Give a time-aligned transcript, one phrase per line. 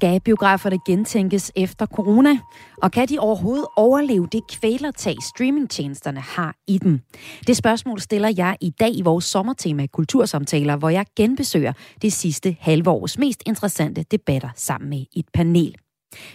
[0.00, 2.38] Skal biograferne gentænkes efter corona?
[2.82, 7.00] Og kan de overhovedet overleve det kvælertag, streamingtjenesterne har i dem?
[7.46, 12.56] Det spørgsmål stiller jeg i dag i vores sommertema Kultursamtaler, hvor jeg genbesøger det sidste
[12.60, 15.74] halve års mest interessante debatter sammen med et panel.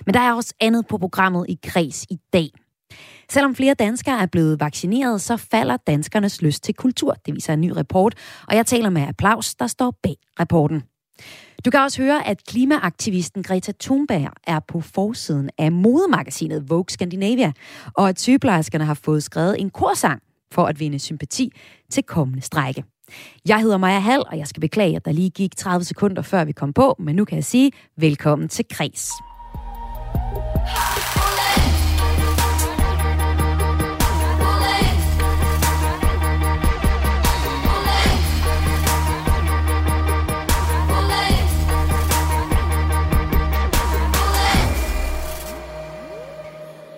[0.05, 2.49] Men der er også andet på programmet i kreds i dag.
[3.29, 7.13] Selvom flere danskere er blevet vaccineret, så falder danskernes lyst til kultur.
[7.25, 8.15] Det viser en ny rapport,
[8.47, 10.83] og jeg taler med Applaus, der står bag rapporten.
[11.65, 17.51] Du kan også høre, at klimaaktivisten Greta Thunberg er på forsiden af modemagasinet Vogue Scandinavia,
[17.93, 21.51] og at sygeplejerskerne har fået skrevet en korsang for at vinde sympati
[21.91, 22.83] til kommende strække.
[23.47, 26.43] Jeg hedder Maja Hall, og jeg skal beklage, at der lige gik 30 sekunder før
[26.43, 29.09] vi kom på, men nu kan jeg sige velkommen til Kres.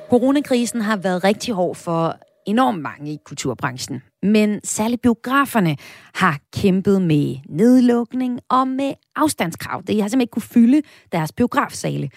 [0.09, 4.01] Coronakrisen har været rigtig hård for enormt mange i kulturbranchen.
[4.23, 5.77] Men særligt biograferne
[6.13, 9.83] har kæmpet med nedlukning og med afstandskrav.
[9.87, 12.09] De har simpelthen ikke kunne fylde deres biografsale.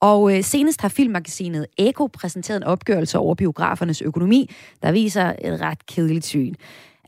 [0.00, 4.50] Og øh, senest har filmmagasinet Eko præsenteret en opgørelse over biografernes økonomi,
[4.82, 6.54] der viser et ret kedeligt syn.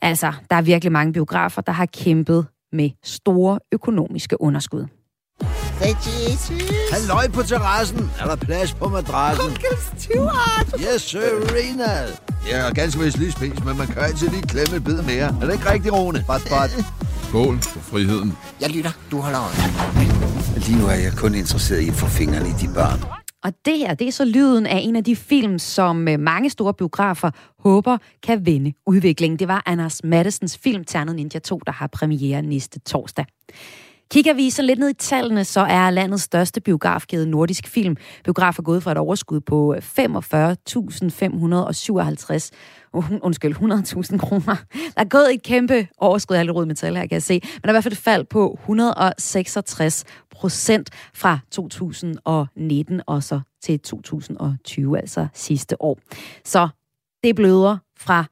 [0.02, 4.86] Altså, der er virkelig mange biografer, der har kæmpet med store økonomiske underskud.
[5.84, 6.90] Jesus?
[6.92, 8.10] Halløj på terrassen.
[8.20, 9.44] Er der plads på madrassen?
[9.44, 10.74] Onkel Stuart!
[10.94, 11.92] Yes, sirena.
[12.50, 15.36] Jeg er ganske vist lige spist, men man kan altid lige klemme et bid mere.
[15.40, 16.24] Er det ikke rigtigt, Rune?
[16.26, 16.70] Bot, bot.
[17.28, 18.32] Skål for friheden.
[18.60, 18.90] Jeg lytter.
[19.10, 20.60] Du holder øje.
[20.66, 23.00] Lige nu er jeg kun interesseret i at få fingrene i de børn.
[23.44, 26.50] Og det her, det er så lyden af en af de film, som øh, mange
[26.50, 29.38] store biografer håber kan vende udviklingen.
[29.38, 33.24] Det var Anders Mattesens film Ternet Ninja 2, der har premiere næste torsdag.
[34.10, 38.62] Kigger vi så lidt ned i tallene, så er landets største biografkæde Nordisk Film biografer
[38.62, 39.80] gået fra et overskud på 45.557
[42.92, 44.56] uh, undskyld, 100.000 kroner.
[44.72, 47.40] Der er gået et kæmpe overskud, jeg rød metal her, kan jeg se.
[47.42, 53.40] Men der er i hvert fald et fald på 166 procent fra 2019 og så
[53.62, 55.98] til 2020, altså sidste år.
[56.44, 56.68] Så
[57.24, 58.24] det bløder fra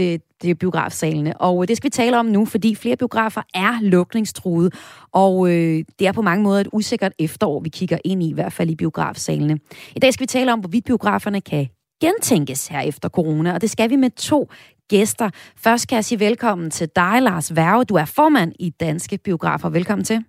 [0.00, 1.40] øh, det er biografsalene.
[1.40, 4.70] Og det skal vi tale om nu, fordi flere biografer er lukningstruede,
[5.12, 8.32] og øh, det er på mange måder et usikkert efterår, vi kigger ind i, i
[8.32, 9.58] hvert fald i biografsalene.
[9.96, 11.68] I dag skal vi tale om, hvorvidt biograferne kan
[12.00, 14.50] gentænkes her efter corona, og det skal vi med to
[14.88, 15.30] gæster.
[15.56, 17.84] Først skal jeg sige velkommen til dig, Lars Værge.
[17.84, 19.68] Du er formand i Danske Biografer.
[19.68, 20.24] Velkommen til.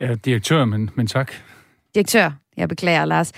[0.00, 1.32] Ja, direktør, men, men tak.
[1.94, 3.32] Direktør, jeg beklager, Lars.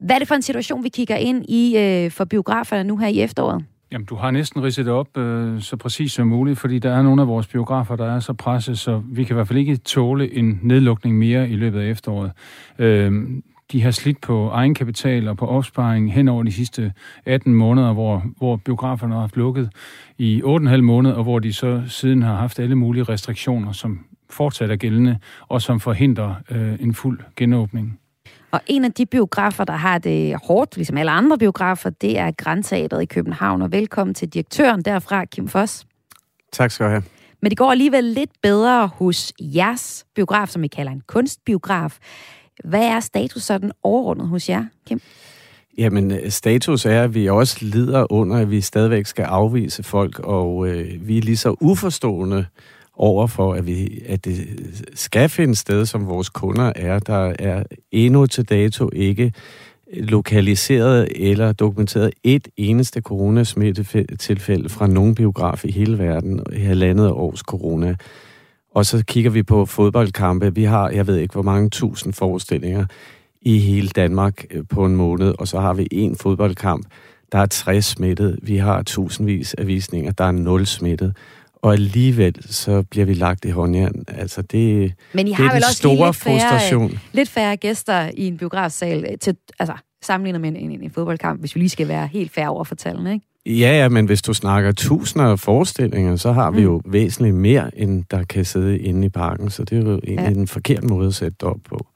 [0.00, 3.08] Hvad er det for en situation, vi kigger ind i øh, for biograferne nu her
[3.08, 3.64] i efteråret?
[3.94, 7.02] Jamen, du har næsten ridset det op øh, så præcis som muligt, fordi der er
[7.02, 9.76] nogle af vores biografer, der er så presset, så vi kan i hvert fald ikke
[9.76, 12.32] tåle en nedlukning mere i løbet af efteråret.
[12.78, 13.28] Øh,
[13.72, 16.92] de har slidt på egenkapital og på opsparing hen over de sidste
[17.26, 19.70] 18 måneder, hvor, hvor biograferne har haft lukket
[20.18, 24.70] i 8,5 måneder, og hvor de så siden har haft alle mulige restriktioner, som fortsat
[24.70, 25.18] er gældende,
[25.48, 27.98] og som forhindrer øh, en fuld genåbning.
[28.54, 32.30] Og en af de biografer, der har det hårdt, ligesom alle andre biografer, det er
[32.30, 33.62] Grandteateret i København.
[33.62, 35.86] Og velkommen til direktøren derfra, Kim Foss.
[36.52, 37.02] Tak skal du have.
[37.42, 41.98] Men det går alligevel lidt bedre hos jeres biograf, som vi kalder en kunstbiograf.
[42.64, 45.00] Hvad er status sådan overordnet hos jer, Kim?
[45.78, 50.68] Jamen, status er, at vi også lider under, at vi stadigvæk skal afvise folk, og
[50.68, 52.46] øh, vi er lige så uforstående
[52.96, 54.46] over for, at, vi, at det
[54.94, 56.98] skal finde sted, som vores kunder er.
[56.98, 57.62] Der er
[57.92, 59.32] endnu til dato ikke
[59.92, 67.40] lokaliseret eller dokumenteret et eneste coronasmittetilfælde fra nogen biograf i hele verden i halvandet års
[67.40, 67.96] corona.
[68.74, 70.54] Og så kigger vi på fodboldkampe.
[70.54, 72.86] Vi har, jeg ved ikke, hvor mange tusind forestillinger
[73.42, 76.86] i hele Danmark øh, på en måned, og så har vi en fodboldkamp,
[77.32, 78.38] der er 60 smittet.
[78.42, 81.16] Vi har tusindvis af visninger, der er 0 smittet
[81.64, 84.04] og alligevel så bliver vi lagt i håndjern.
[84.08, 86.98] Altså det, Men I det har er vel den også store lidt færre, frustration.
[87.12, 91.40] lidt færre gæster i en biografsal øh, til, altså, sammenlignet med en, en, en fodboldkamp,
[91.40, 93.26] hvis vi lige skal være helt færre over for tallene, ikke?
[93.46, 96.64] Ja, ja, men hvis du snakker tusinder af forestillinger, så har vi mm.
[96.64, 99.50] jo væsentligt mere, end der kan sidde inde i parken.
[99.50, 100.28] Så det er jo en, ja.
[100.28, 101.86] en forkert måde at sætte det op på.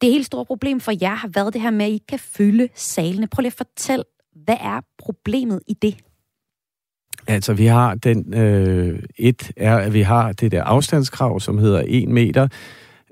[0.00, 2.68] Det helt store problem for jer har været det her med, at I kan fylde
[2.74, 3.26] salene.
[3.26, 4.04] Prøv lige at fortælle,
[4.44, 5.96] hvad er problemet i det?
[7.26, 8.34] Altså, vi har den...
[8.34, 12.48] Øh, et er, at vi har det der afstandskrav, som hedder 1 meter,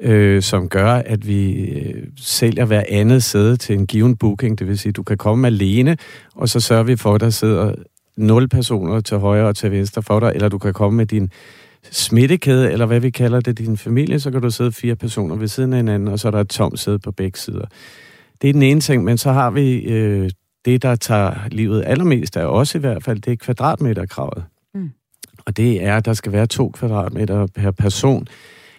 [0.03, 4.59] øh, som gør, at vi øh, sælger hver andet sæde til en given booking.
[4.59, 5.97] Det vil sige, du kan komme alene,
[6.35, 7.75] og så sørger vi for, at der sidder
[8.17, 11.31] nul personer til højre og til venstre for dig, eller du kan komme med din
[11.91, 15.49] smittekæde, eller hvad vi kalder det, din familie, så kan du sidde fire personer ved
[15.49, 17.65] siden af hinanden, og så er der et tomt sæde på begge sider.
[18.43, 20.31] Det er den ene ting, men så har vi øh,
[20.65, 24.45] det, der tager livet allermest af os i hvert fald, det er kvadratmeterkravet.
[24.75, 24.91] Mm.
[25.47, 28.27] Og det er, at der skal være to kvadratmeter per person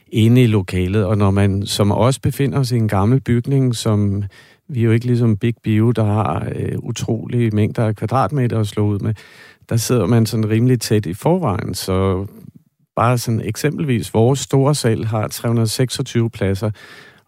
[0.07, 1.05] inde i lokalet.
[1.05, 4.23] Og når man som også befinder os i en gammel bygning, som
[4.67, 8.67] vi er jo ikke ligesom Big Bio, der har øh, utrolige mængder af kvadratmeter at
[8.67, 9.13] slå ud med,
[9.69, 11.73] der sidder man sådan rimelig tæt i forvejen.
[11.73, 12.25] Så
[12.95, 16.71] bare sådan eksempelvis, vores store sal har 326 pladser,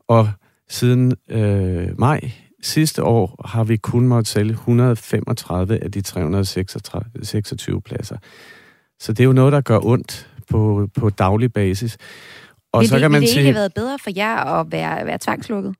[0.07, 0.29] og
[0.69, 2.31] siden øh, maj
[2.65, 8.17] sidste år har vi kun måttet sælge 135 af de 326 pladser.
[8.99, 11.97] Så det er jo noget, der gør ondt på, på daglig basis.
[12.73, 14.71] Og vil så det, kan man vil det ikke have været bedre for jer at
[14.71, 15.75] være, være tvangslukket?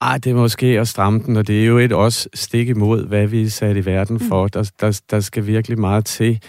[0.00, 3.06] Ej, det er måske at stramme den, og det er jo et også stik imod,
[3.06, 4.42] hvad vi er sat i verden for.
[4.44, 4.50] Mm.
[4.50, 6.40] Der, der, der skal virkelig meget til.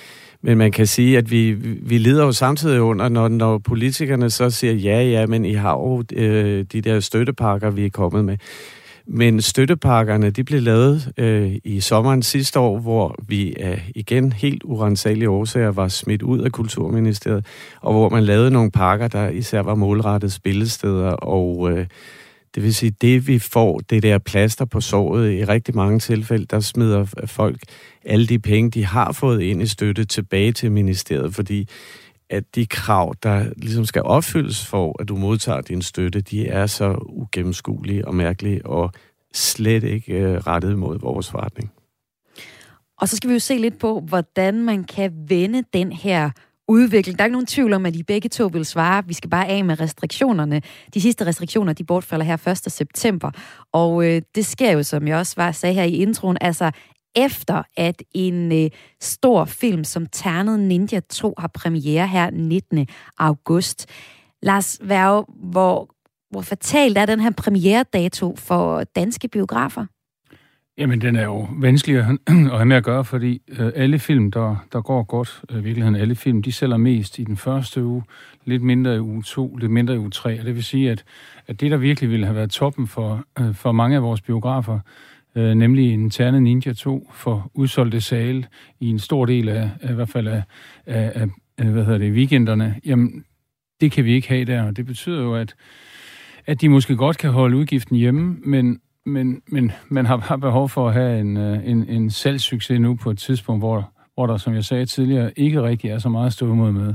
[0.41, 1.51] Men man kan sige, at vi,
[1.81, 5.71] vi lider jo samtidig under, når, når politikerne så siger, ja, ja, men I har
[5.71, 8.37] jo øh, de der støttepakker, vi er kommet med.
[9.09, 14.63] Men støttepakkerne, de blev lavet øh, i sommeren sidste år, hvor vi øh, igen helt
[14.63, 17.45] urensagelige årsager var smidt ud af Kulturministeriet,
[17.81, 21.85] og hvor man lavede nogle pakker, der især var målrettet spillesteder, og øh,
[22.55, 26.45] det vil sige, det vi får, det der plaster på såret, i rigtig mange tilfælde,
[26.45, 27.59] der smider folk
[28.05, 31.67] alle de penge, de har fået ind i støtte, tilbage til ministeriet, fordi
[32.29, 36.65] at de krav, der ligesom skal opfyldes for, at du modtager din støtte, de er
[36.65, 38.91] så ugennemskuelige og mærkelige og
[39.33, 41.71] slet ikke øh, rettet mod vores forretning.
[42.99, 46.29] Og så skal vi jo se lidt på, hvordan man kan vende den her
[46.67, 47.19] udvikling.
[47.19, 49.47] Der er ikke nogen tvivl om, at I begge to vil svare, vi skal bare
[49.47, 50.61] af med restriktionerne.
[50.93, 52.71] De sidste restriktioner, de bortfalder her 1.
[52.71, 53.31] september.
[53.71, 56.71] Og øh, det sker jo, som jeg også var, sagde her i introen, altså
[57.17, 58.69] efter at en øh,
[59.01, 62.87] stor film som Ternet Ninja 2 har premiere her 19.
[63.17, 63.89] august.
[64.41, 65.89] Lars Værge, hvor,
[66.31, 69.85] hvor fatalt er den her premieredato for danske biografer?
[70.77, 71.97] Jamen, den er jo vanskelig
[72.27, 75.95] at have med at gøre, fordi øh, alle film, der, der går godt, øh, virkeligheden
[75.95, 78.03] alle film, de sælger mest i den første uge,
[78.45, 80.39] lidt mindre i uge 2, lidt mindre i uge 3.
[80.39, 81.03] Og det vil sige, at,
[81.47, 84.79] at det, der virkelig ville have været toppen for, øh, for mange af vores biografer,
[85.37, 88.45] øh, nemlig en Terne Ninja 2 for udsolgte sale
[88.79, 90.43] i en stor del af, af i hvert fald af,
[90.85, 93.25] af, af hvad hedder det, weekenderne, jamen
[93.81, 95.55] det kan vi ikke have der, og det betyder jo, at,
[96.45, 100.69] at de måske godt kan holde udgiften hjemme, men, men, men man har bare behov
[100.69, 104.37] for at have en, øh, en, en salgssucces nu på et tidspunkt, hvor, hvor der,
[104.37, 106.93] som jeg sagde tidligere, ikke rigtig er så meget at stå imod med.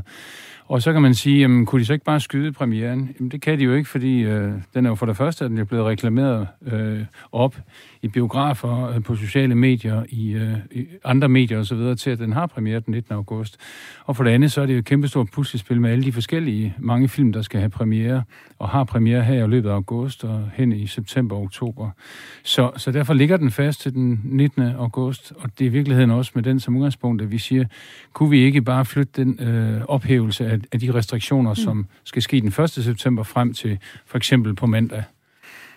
[0.72, 3.14] Og så kan man sige, jamen, kunne de så ikke bare skyde premieren?
[3.18, 5.50] Jamen, det kan de jo ikke, fordi øh, den er jo for det første, at
[5.50, 7.00] den er blevet reklameret øh,
[7.32, 7.56] op
[8.02, 12.32] i biografer, øh, på sociale medier, i, øh, i andre medier osv., til at den
[12.32, 13.14] har premiere den 19.
[13.14, 13.56] august.
[14.04, 16.74] Og for det andet, så er det jo et kæmpestort puslespil med alle de forskellige
[16.78, 18.22] mange film, der skal have premiere,
[18.58, 21.90] og har premiere her i løbet af august og hen i september og oktober.
[22.42, 24.62] Så, så derfor ligger den fast til den 19.
[24.62, 27.64] august, og det er i virkeligheden også med den som udgangspunkt, at vi siger,
[28.12, 31.56] kunne vi ikke bare flytte den øh, ophævelse af, af de restriktioner, mm.
[31.56, 32.70] som skal ske den 1.
[32.70, 35.02] september frem til for eksempel på mandag?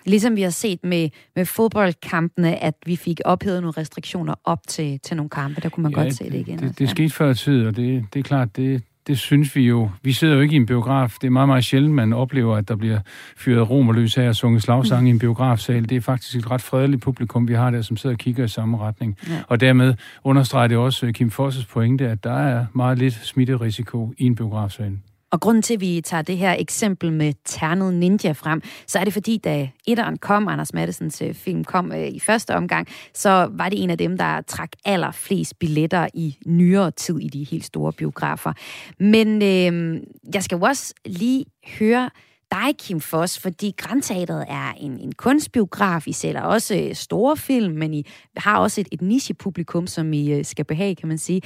[0.06, 5.00] Ligesom vi har set med, med fodboldkampene, at vi fik ophævet nogle restriktioner op til,
[5.00, 5.62] til nogle kampe.
[5.62, 6.60] Der kunne man ja, godt se det igen.
[6.60, 9.62] Det, det, det skete før tid, og det, det er klart, det, det synes vi
[9.62, 9.90] jo.
[10.02, 11.16] Vi sidder jo ikke i en biograf.
[11.22, 13.00] Det er meget, meget sjældent, man oplever, at der bliver
[13.38, 15.08] fyret romerløs her og sunget slagsange mm.
[15.08, 15.90] i en biografsal.
[15.90, 18.48] Det er faktisk et ret fredeligt publikum, vi har der, som sidder og kigger i
[18.48, 19.18] samme retning.
[19.30, 19.42] Ja.
[19.48, 19.94] Og dermed
[20.24, 24.98] understreger det også Kim Fosses pointe, at der er meget lidt smitterisiko i en biografsal.
[25.36, 29.04] Og grunden til, at vi tager det her eksempel med Ternet Ninja frem, så er
[29.04, 33.50] det fordi, da etteren kom, Anders Mattesens øh, film kom øh, i første omgang, så
[33.52, 37.66] var det en af dem, der trak allerflest billetter i nyere tid i de helt
[37.66, 38.54] store biografer.
[39.00, 40.02] Men øh,
[40.34, 41.46] jeg skal jo også lige
[41.80, 42.10] høre
[42.52, 46.08] dig, Kim Foss, fordi Grandteateret er en, en kunstbiograf.
[46.08, 48.06] I sælger også øh, store film, men I
[48.38, 51.42] har også et, et niche-publikum, som I øh, skal behage, kan man sige.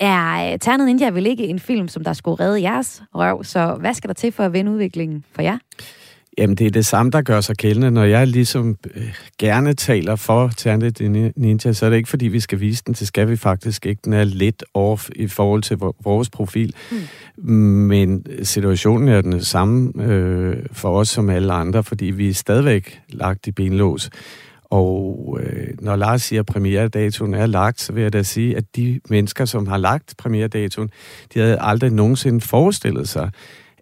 [0.00, 3.76] Er øh, Ternet Ninja vel ikke en film, som der skulle redde jeres røv, så
[3.80, 5.58] hvad skal der til for at vende udviklingen for jer?
[6.38, 7.90] Jamen, det er det samme, der gør sig gældende.
[7.90, 11.00] Når jeg ligesom øh, gerne taler for Ternet
[11.36, 12.94] Ninja, så er det ikke, fordi vi skal vise den.
[12.94, 14.00] Det skal vi faktisk ikke.
[14.04, 16.74] Den er lidt off i forhold til vores profil.
[17.36, 17.54] Mm.
[17.54, 23.00] Men situationen er den samme øh, for os som alle andre, fordi vi er stadigvæk
[23.08, 24.10] lagt i benlås.
[24.70, 28.64] Og øh, når Lars siger, at premieredatoen er lagt, så vil jeg da sige, at
[28.76, 30.90] de mennesker, som har lagt premieredatoen,
[31.34, 33.30] de havde aldrig nogensinde forestillet sig,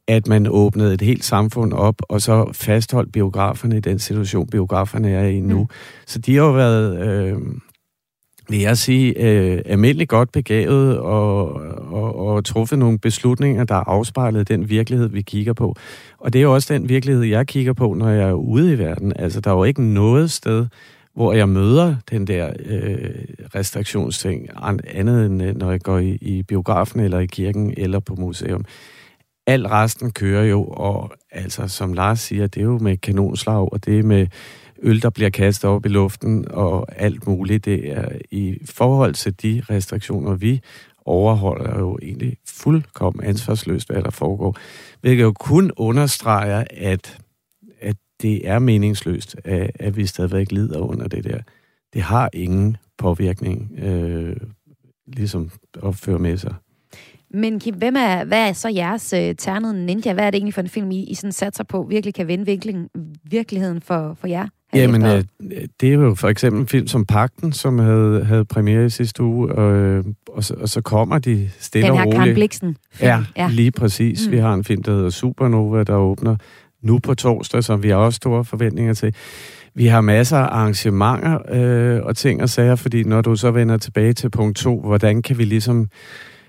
[0.09, 5.11] at man åbnede et helt samfund op, og så fastholdt biograferne i den situation, biograferne
[5.11, 5.59] er i nu.
[5.59, 5.69] Mm.
[6.07, 7.37] Så de har jo været, øh,
[8.49, 11.53] vil jeg sige, øh, almindelig godt begavet og,
[11.93, 15.77] og, og truffet nogle beslutninger, der afspejlet den virkelighed, vi kigger på.
[16.19, 18.79] Og det er jo også den virkelighed, jeg kigger på, når jeg er ude i
[18.79, 19.13] verden.
[19.17, 20.67] Altså, der er jo ikke noget sted,
[21.15, 23.11] hvor jeg møder den der øh,
[23.55, 24.49] restriktionsting,
[24.87, 28.65] andet end øh, når jeg går i, i biografen eller i kirken eller på museum.
[29.47, 33.85] Al resten kører jo, og altså, som Lars siger, det er jo med kanonslag, og
[33.85, 34.27] det er med
[34.85, 37.65] øl, der bliver kastet op i luften, og alt muligt.
[37.65, 40.61] Det er i forhold til de restriktioner, vi
[41.05, 44.57] overholder jo egentlig fuldkommen ansvarsløst, hvad der foregår.
[45.01, 47.19] Hvilket jo kun understreger, at,
[47.81, 51.39] at det er meningsløst, at, at vi stadigvæk lider under det der.
[51.93, 54.37] Det har ingen påvirkning, øh,
[55.07, 55.51] ligesom
[55.83, 56.55] at føre med sig.
[57.31, 60.13] Men Kim, hvem er, hvad er så jeres øh, ternede ninja?
[60.13, 62.47] Hvad er det egentlig for en film, I, I sådan satser på, virkelig kan vende
[62.47, 62.77] virkelig,
[63.25, 64.49] virkeligheden for, for jer?
[64.75, 65.25] Jamen, øh,
[65.81, 69.23] det er jo for eksempel en film som Pakten, som havde, havde premiere i sidste
[69.23, 72.07] uge, og, og, så, og så kommer de stille og roligt.
[72.07, 72.77] Den her Karen Bliksen.
[73.01, 74.27] Ja, ja, lige præcis.
[74.27, 74.33] Mm.
[74.33, 76.37] Vi har en film, der hedder Supernova, der åbner
[76.83, 79.15] nu på torsdag, som vi har også store forventninger til.
[79.75, 83.77] Vi har masser af arrangementer øh, og ting og sager, fordi når du så vender
[83.77, 85.89] tilbage til punkt to, hvordan kan vi ligesom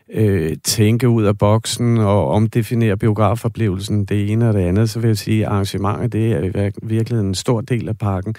[0.09, 5.07] øh, tænke ud af boksen og omdefinere biografoplevelsen, det ene og det andet, så vil
[5.07, 8.35] jeg sige, at arrangementer, det er virkelig en stor del af parken.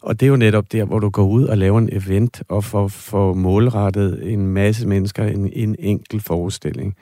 [0.00, 2.64] Og det er jo netop der, hvor du går ud og laver en event og
[2.64, 6.96] får, får målrettet en masse mennesker en, en enkelt forestilling.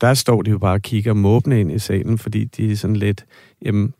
[0.00, 2.96] Der står de jo bare og kigger måbne ind i salen, fordi de er sådan
[2.96, 3.24] lidt,
[3.64, 3.94] jamen,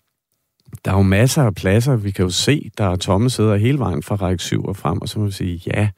[0.85, 3.79] der er jo masser af pladser, vi kan jo se, der er tomme sæder hele
[3.79, 5.89] vejen fra række 7 og frem, og så må vi sige, ja,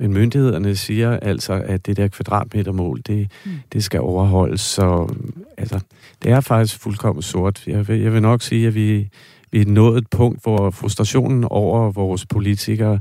[0.00, 3.50] men myndighederne siger altså, at det der kvadratmetermål, det, mm.
[3.72, 4.60] det skal overholdes.
[4.60, 5.14] Så
[5.58, 5.80] altså,
[6.22, 7.66] det er faktisk fuldkommen sort.
[7.66, 9.08] Jeg vil, jeg vil nok sige, at vi,
[9.50, 13.00] vi er nået et punkt, hvor frustrationen over vores politikere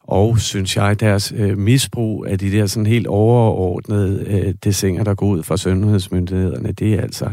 [0.00, 5.14] og, synes jeg, deres øh, misbrug af de der sådan helt overordnede øh, desinger, der
[5.14, 7.32] går ud fra sundhedsmyndighederne, det er altså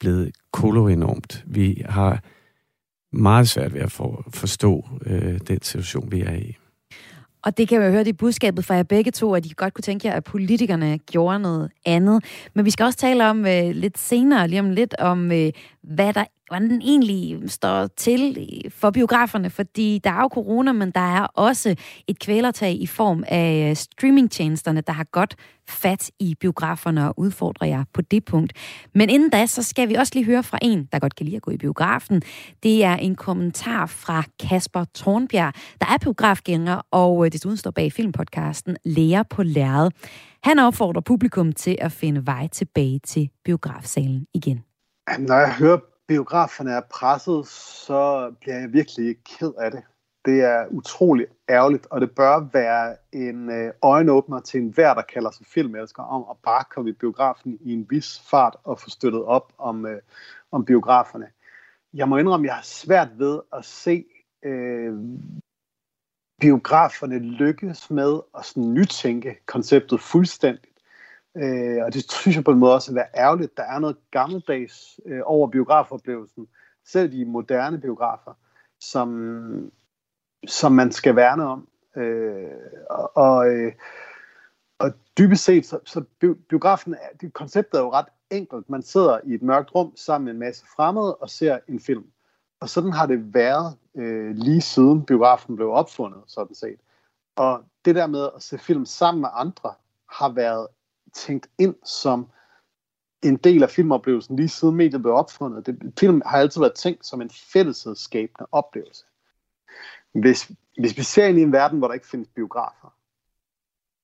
[0.00, 1.44] blevet kolo enormt.
[1.46, 2.22] Vi har
[3.12, 6.56] meget svært ved at for, forstå øh, den situation, vi er i.
[7.46, 9.74] Og det kan jeg høre, det er budskabet fra jer begge to, at I godt
[9.74, 12.24] kunne tænke jer, at politikerne gjorde noget andet.
[12.54, 16.12] Men vi skal også tale om øh, lidt senere, lige om lidt, om øh, hvad
[16.12, 18.36] der hvordan den egentlig står til
[18.70, 21.74] for biograferne, fordi der er jo corona, men der er også
[22.06, 25.36] et kvælertag i form af øh, streamingtjenesterne, der har godt
[25.68, 28.52] fat i biograferne og udfordrer jer på det punkt.
[28.94, 31.36] Men inden da, så skal vi også lige høre fra en, der godt kan lide
[31.36, 32.22] at gå i biografen.
[32.62, 37.92] Det er en kommentar fra Kasper Tornbjerg, der er biografgænger og øh, desuden står bag
[37.92, 39.92] filmpodcasten Lærer på Læret.
[40.42, 44.64] Han opfordrer publikum til at finde vej tilbage til biografsalen igen.
[45.18, 49.82] Når jeg hører biograferne er presset, så bliver jeg virkelig ked af det.
[50.24, 55.30] Det er utrolig ærgerligt, og det bør være en øh, øjenåbner til enhver, der kalder
[55.30, 59.24] sig filmelsker, om at bare komme i biografen i en vis fart og få støttet
[59.24, 60.00] op om, øh,
[60.50, 61.26] om biograferne.
[61.94, 64.04] Jeg må indrømme, at jeg har svært ved at se
[64.42, 64.94] øh,
[66.40, 70.75] biograferne lykkes med at sådan nytænke konceptet fuldstændigt.
[71.36, 73.56] Øh, og det synes jeg på en måde også at være ærgerligt.
[73.56, 76.46] Der er noget gammeldags øh, over biografoplevelsen,
[76.84, 78.32] selv de moderne biografer,
[78.80, 79.72] som,
[80.46, 81.68] som man skal værne om.
[81.96, 82.50] Øh,
[82.90, 83.72] og, og, øh,
[84.78, 86.04] og dybest set, så, så
[86.48, 88.70] biografen, det, konceptet er jo ret enkelt.
[88.70, 92.06] Man sidder i et mørkt rum sammen med en masse fremmede og ser en film.
[92.60, 96.80] Og sådan har det været øh, lige siden biografen blev opfundet, sådan set.
[97.36, 99.74] Og det der med at se film sammen med andre,
[100.08, 100.66] har været
[101.16, 102.30] tænkt ind som
[103.22, 105.66] en del af filmoplevelsen, lige siden mediet blev opfundet.
[105.66, 109.04] Det, film har altid været tænkt som en fællesskabende oplevelse.
[110.12, 112.94] Hvis, hvis vi ser ind i en verden, hvor der ikke findes biografer,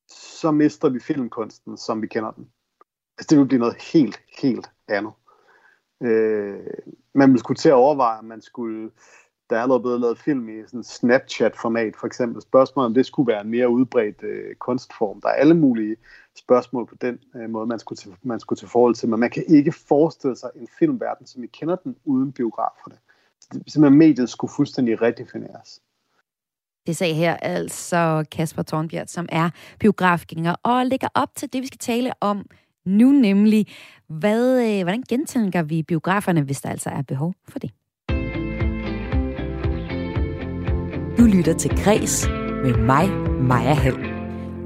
[0.08, 2.50] så mister vi filmkunsten, som vi kender den.
[3.18, 5.12] Altså, det vil blive noget helt, helt andet.
[6.02, 6.66] Øh,
[7.14, 8.90] man ville skulle til at overveje, om man skulle
[9.52, 12.42] der er allerede blevet lavet film i sådan Snapchat-format, for eksempel.
[12.42, 15.20] Spørgsmålet om det skulle være en mere udbredt øh, kunstform.
[15.20, 15.96] Der er alle mulige
[16.38, 19.30] spørgsmål på den øh, måde, man skulle, til, man skulle til forhold til, men man
[19.30, 22.96] kan ikke forestille sig en filmverden, som vi kender den, uden biograferne.
[23.40, 23.72] Så det.
[23.72, 25.80] Simpelthen mediet skulle fuldstændig redefineres.
[26.86, 31.66] Det sagde her altså Kasper Tornbjerg, som er biografgænger, og lægger op til det, vi
[31.66, 32.46] skal tale om
[32.84, 33.66] nu, nemlig,
[34.06, 37.70] hvad, øh, hvordan gentænker vi biograferne, hvis der altså er behov for det?
[41.18, 42.28] Du lytter til Græs
[42.62, 43.08] med mig,
[43.42, 43.96] Maja Hall.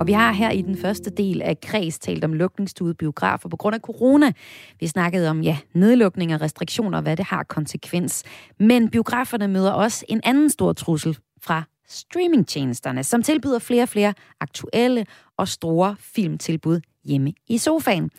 [0.01, 3.57] Og vi har her i den første del af Kreds talt om lukningstude biografer på
[3.57, 4.33] grund af corona.
[4.81, 8.25] Vi snakkede om, ja, nedlukninger, restriktioner og hvad det har konsekvens.
[8.61, 14.15] Men biograferne møder også en anden stor trussel fra streamingtjenesterne, som tilbyder flere og flere
[14.41, 18.11] aktuelle og store filmtilbud hjemme i sofaen.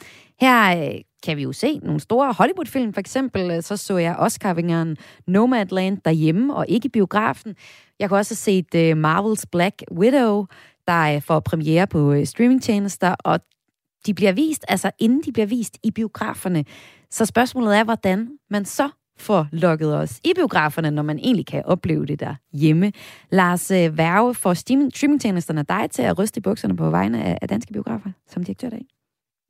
[0.41, 2.93] Her øh, kan vi jo se nogle store Hollywood-film.
[2.93, 4.96] For eksempel så så jeg Oscar-vingeren
[5.27, 7.55] Nomadland derhjemme og ikke i biografen.
[8.00, 10.46] Jeg kunne også have set uh, Marvels Black Widow,
[10.88, 13.39] der øh, får premiere på uh, streamingtjenester, og
[14.06, 16.66] de bliver vist, altså inden de bliver vist i biograferne.
[17.12, 18.89] Så spørgsmålet er, hvordan man så
[19.20, 22.92] får lukket os i biograferne, når man egentlig kan opleve det der hjemme.
[23.30, 28.10] Lars Værge for streamingtjenesterne dig til at ryste i bukserne på vegne af danske biografer
[28.27, 28.97] som direktør dag.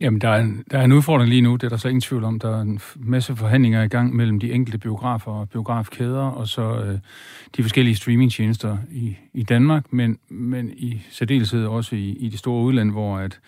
[0.01, 2.24] Jamen, der er, der er en udfordring lige nu, det er der så ingen tvivl
[2.24, 2.39] om.
[2.39, 6.84] Der er en masse forhandlinger i gang mellem de enkelte biografer og biografkæder, og så
[6.84, 7.00] øh,
[7.58, 12.63] de forskellige streamingtjenester i, i Danmark, men, men i særdeleshed også i, i de store
[12.63, 13.39] udland, hvor at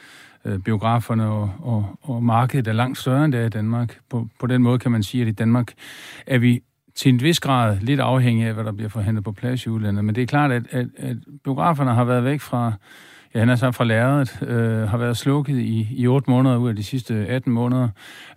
[0.45, 3.99] øh, biograferne og, og, og markedet er langt større end det er i Danmark.
[4.09, 5.73] På, på den måde kan man sige, at i Danmark
[6.27, 6.61] er vi
[6.95, 10.05] til en vis grad lidt afhængige af, hvad der bliver forhandlet på plads i udlandet.
[10.05, 12.73] Men det er klart, at, at, at biograferne har været væk fra
[13.33, 16.69] ja, han er så fra lærredet, øh, har været slukket i, i 8 måneder ud
[16.69, 17.89] af de sidste 18 måneder.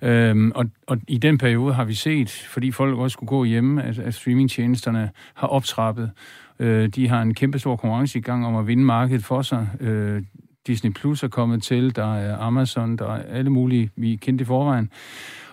[0.02, 3.82] Øhm, og, og i den periode har vi set, fordi folk også skulle gå hjemme,
[3.82, 6.10] at, at streamingtjenesterne har optrappet.
[6.58, 9.68] Øh, de har en kæmpe stor konkurrence i gang om at vinde markedet for sig.
[9.80, 10.22] Øh,
[10.66, 14.44] Disney Plus er kommet til, der er Amazon, der er alle mulige, vi kendte i
[14.44, 14.90] forvejen.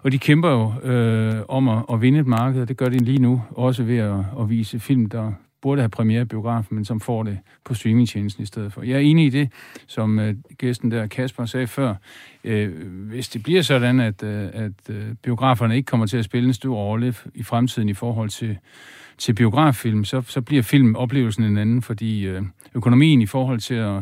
[0.04, 2.98] Og de kæmper jo øh, om at, at vinde et marked, og det gør de
[2.98, 5.32] lige nu, også ved at, at vise film, der
[5.62, 8.82] burde have premiere biografen, men som får det på streamingtjenesten i stedet for.
[8.82, 9.50] Jeg er enig i det,
[9.88, 11.96] som øh, gæsten der, Kasper, sagde før.
[12.44, 16.48] Øh, hvis det bliver sådan, at, øh, at øh, biograferne ikke kommer til at spille
[16.48, 18.58] en stor rolle i fremtiden i forhold til,
[19.18, 22.42] til biograffilm, så, så bliver filmoplevelsen en anden, fordi øh,
[22.76, 24.02] økonomien i forhold til at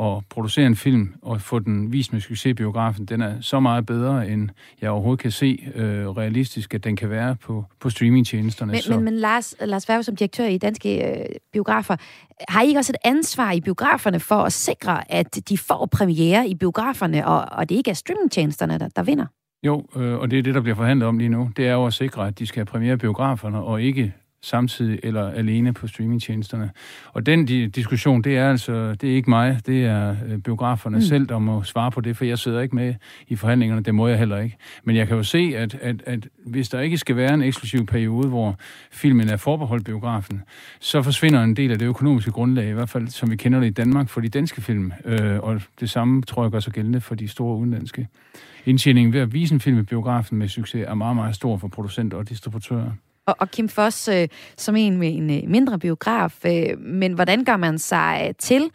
[0.00, 3.60] at producere en film og få den vist med succes i biografen, den er så
[3.60, 4.48] meget bedre, end
[4.80, 8.72] jeg overhovedet kan se øh, realistisk, at den kan være på, på streamingtjenesterne.
[8.72, 8.94] Men, så.
[8.94, 11.96] men, men Lars, Lars Værve som direktør i danske øh, biografer,
[12.48, 16.48] har I ikke også et ansvar i biograferne for at sikre, at de får premiere
[16.48, 19.26] i biograferne, og, og det ikke er streamingtjenesterne, der, der vinder?
[19.62, 21.50] Jo, øh, og det er det, der bliver forhandlet om lige nu.
[21.56, 24.14] Det er jo at sikre, at de skal have premiere biograferne, og ikke
[24.46, 26.70] samtidig eller alene på streamingtjenesterne.
[27.12, 30.96] Og den di- diskussion, det er altså, det er ikke mig, det er øh, biograferne
[30.96, 31.02] mm.
[31.02, 32.94] selv, der må svare på det, for jeg sidder ikke med
[33.28, 34.56] i forhandlingerne, det må jeg heller ikke.
[34.84, 37.86] Men jeg kan jo se, at, at, at hvis der ikke skal være en eksklusiv
[37.86, 38.56] periode, hvor
[38.90, 40.42] filmen er forbeholdt biografen,
[40.80, 43.66] så forsvinder en del af det økonomiske grundlag, i hvert fald som vi kender det
[43.66, 44.92] i Danmark, for de danske film.
[45.04, 48.08] Øh, og det samme tror jeg gør sig gældende for de store udenlandske.
[48.66, 51.68] Indtjeningen ved at vise en film i biografen med succes er meget, meget stor for
[51.68, 52.90] producenter og distributører
[53.26, 56.44] og, og Kim Foss øh, som en med en øh, mindre biograf.
[56.46, 58.70] Øh, men hvordan gør man sig til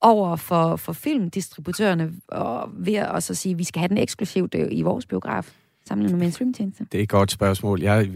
[0.00, 4.54] over for, for filmdistributørerne og ved at så sige, at vi skal have den eksklusivt
[4.54, 5.52] øh, i vores biograf?
[5.88, 6.86] sammenlignet med en?
[6.92, 7.82] Det er et godt spørgsmål.
[7.82, 8.08] Jeg,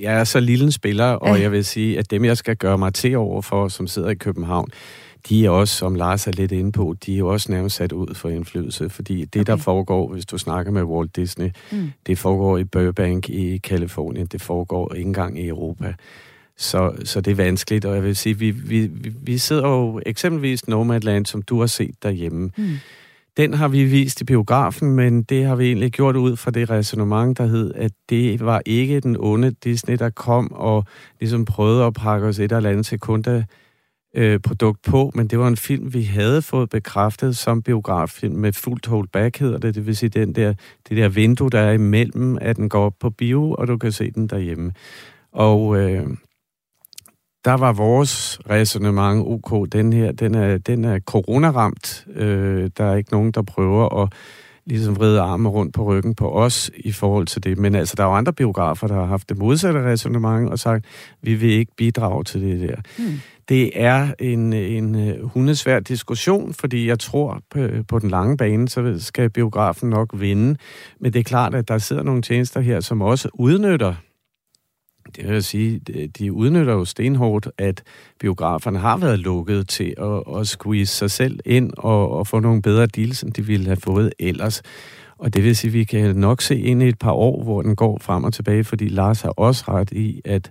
[0.00, 2.78] jeg er så lille en spiller, og jeg vil sige, at dem, jeg skal gøre
[2.78, 4.68] mig til over for, som sidder i København,
[5.28, 8.14] de er også, som Lars er lidt inde på, de er også nærmest sat ud
[8.14, 9.52] for indflydelse, fordi det, okay.
[9.52, 11.92] der foregår, hvis du snakker med Walt Disney, mm.
[12.06, 15.94] det foregår i Burbank i Kalifornien, det foregår ikke engang i Europa.
[16.56, 18.90] Så, så det er vanskeligt, og jeg vil sige, vi, vi,
[19.22, 22.50] vi sidder jo eksempelvis Nomadland, som du har set derhjemme.
[22.56, 22.76] Mm.
[23.36, 26.70] Den har vi vist i biografen, men det har vi egentlig gjort ud fra det
[26.70, 30.84] resonemang, der hed, at det var ikke den onde Disney, der kom og
[31.20, 33.24] ligesom prøvede at pakke os et eller andet sekund
[34.14, 38.52] øh, produkt på, men det var en film, vi havde fået bekræftet som biograffilm med
[38.52, 39.74] fuldt holdback, hedder det.
[39.74, 40.54] Det vil sige, den der,
[40.88, 43.92] det der vindue, der er imellem, at den går op på bio, og du kan
[43.92, 44.72] se den derhjemme.
[45.32, 46.06] Og øh,
[47.44, 52.06] der var vores resonemang, ok, den her, den er, den er coronaramt.
[52.14, 54.12] Øh, der er ikke nogen, der prøver at
[54.66, 57.58] ligesom vride arme rundt på ryggen på os i forhold til det.
[57.58, 60.84] Men altså, der er jo andre biografer, der har haft det modsatte resonemang og sagt,
[61.22, 62.76] vi vil ikke bidrage til det der.
[62.98, 63.20] Hmm.
[63.48, 68.68] Det er en, en øh, hundesvær diskussion, fordi jeg tror, på, på den lange bane,
[68.68, 70.56] så skal biografen nok vinde.
[71.00, 73.94] Men det er klart, at der sidder nogle tjenester her, som også udnytter
[75.16, 75.78] det vil sige,
[76.18, 77.82] de udnytter jo stenhårdt, at
[78.20, 82.62] biograferne har været lukket til at, at squeeze sig selv ind og, og få nogle
[82.62, 84.62] bedre deals, end de ville have fået ellers.
[85.18, 87.62] Og det vil sige, at vi kan nok se ind i et par år, hvor
[87.62, 90.50] den går frem og tilbage, fordi Lars har også ret i, at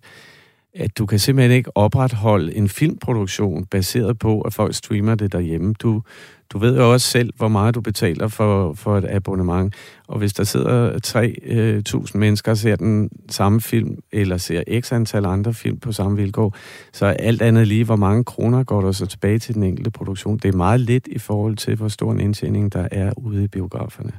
[0.76, 5.74] at du kan simpelthen ikke opretholde en filmproduktion baseret på, at folk streamer det derhjemme.
[5.74, 6.02] Du,
[6.50, 9.76] du ved jo også selv, hvor meget du betaler for, for et abonnement.
[10.08, 14.92] Og hvis der sidder 3.000 øh, mennesker og ser den samme film, eller ser x
[14.92, 16.56] antal andre film på samme vilkår,
[16.94, 19.92] så er alt andet lige, hvor mange kroner går der så tilbage til den enkelte
[19.92, 20.38] produktion.
[20.38, 23.48] Det er meget lidt i forhold til, hvor stor en indtjening der er ude i
[23.48, 24.12] biograferne.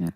[0.00, 0.08] Ja.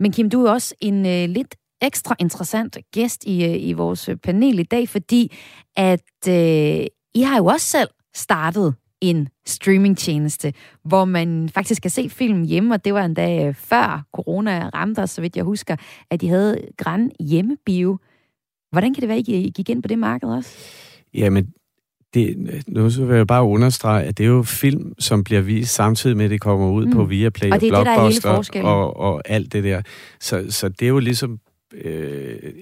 [0.00, 1.54] Men Kim, du er også en øh, lidt
[1.86, 5.36] ekstra interessant gæst i, øh, i vores panel i dag, fordi
[5.76, 10.52] at øh, I har jo også selv startet en streamingtjeneste,
[10.84, 14.98] hvor man faktisk kan se film hjemme, og det var endda øh, før corona ramte
[15.00, 15.76] os, så vidt jeg husker,
[16.10, 17.98] at de havde græn hjemmebio.
[18.72, 20.58] Hvordan kan det være, at I gik ind på det marked også?
[21.14, 21.46] Jamen,
[22.14, 25.74] det, nu så vil jeg bare understrege, at det er jo film, som bliver vist
[25.74, 26.92] samtidig med, at det kommer ud mm.
[26.92, 29.82] på Viaplay og, det er og Blockbuster det, og, og alt det der.
[30.20, 31.38] Så, så det er jo ligesom
[31.84, 32.52] øh,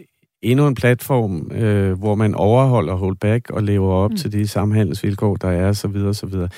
[0.42, 4.16] endnu en platform, øh, hvor man overholder holdback og lever op mm.
[4.16, 6.48] til de samhandelsvilkår, der er, så videre, så videre.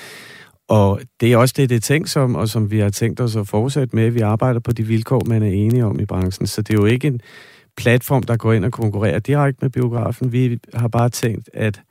[0.67, 3.35] Og det er også det, det er tænkt som, og som vi har tænkt os
[3.35, 4.09] at fortsætte med.
[4.09, 6.47] Vi arbejder på de vilkår, man er enige om i branchen.
[6.47, 7.21] Så det er jo ikke en
[7.77, 10.31] platform, der går ind og konkurrerer direkte med biografen.
[10.31, 11.81] Vi har bare tænkt, at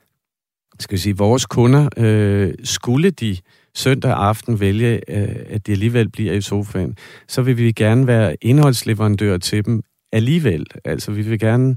[0.79, 3.37] skal sige, vores kunder, øh, skulle de
[3.75, 6.97] søndag aften vælge, øh, at de alligevel bliver i sofaen,
[7.27, 10.65] så vil vi gerne være indholdsleverandør til dem alligevel.
[10.85, 11.75] Altså, vi vil gerne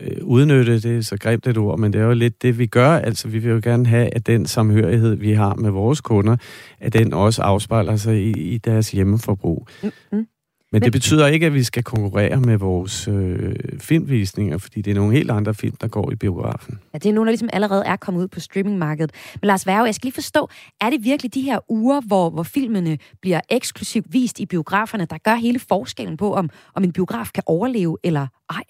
[0.00, 2.66] øh, udnytte det, så greb det et ord, men det er jo lidt det, vi
[2.66, 2.90] gør.
[2.90, 6.36] Altså, vi vil jo gerne have, at den samhørighed, vi har med vores kunder,
[6.80, 9.68] at den også afspejler sig i, i deres hjemmeforbrug.
[9.82, 10.26] Mm-hmm.
[10.72, 14.94] Men det betyder ikke, at vi skal konkurrere med vores øh, filmvisninger, fordi det er
[14.94, 16.78] nogle helt andre film, der går i biografen.
[16.92, 19.12] Ja, det er nogle, der ligesom allerede er kommet ud på streamingmarkedet.
[19.42, 20.48] Men Lars Værge, jeg skal lige forstå,
[20.80, 25.18] er det virkelig de her uger, hvor, hvor filmene bliver eksklusivt vist i biograferne, der
[25.18, 28.62] gør hele forskellen på, om, om en biograf kan overleve eller ej?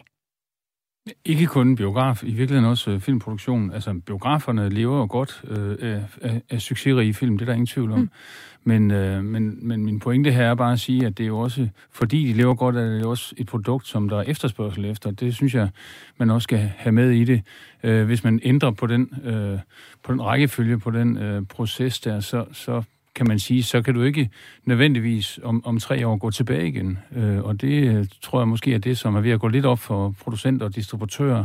[1.24, 3.72] Ikke kun en biograf, i virkeligheden også øh, filmproduktion.
[3.72, 7.66] Altså, biograferne lever jo godt øh, af, af, af succesrige film, det er der ingen
[7.66, 7.98] tvivl om.
[7.98, 8.10] Mm.
[8.64, 11.38] Men, øh, men, men min pointe her er bare at sige, at det er jo
[11.38, 14.84] også, fordi de lever godt, at det er også et produkt, som der er efterspørgsel
[14.84, 15.10] efter.
[15.10, 15.68] Det synes jeg,
[16.18, 17.42] man også skal have med i det.
[17.82, 19.58] Øh, hvis man ændrer på den, øh,
[20.02, 22.82] på den rækkefølge, på den øh, proces der, så, så
[23.14, 24.30] kan man sige, så kan du ikke
[24.64, 26.98] nødvendigvis om, om tre år gå tilbage igen.
[27.16, 29.66] Øh, og det øh, tror jeg måske er det, som er ved at gå lidt
[29.66, 31.44] op for producenter og distributører,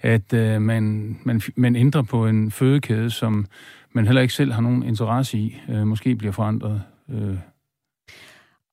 [0.00, 3.46] at øh, man, man, man ændrer på en fødekæde, som
[3.94, 6.82] man heller ikke selv har nogen interesse i, øh, måske bliver forandret.
[7.08, 7.38] Øh.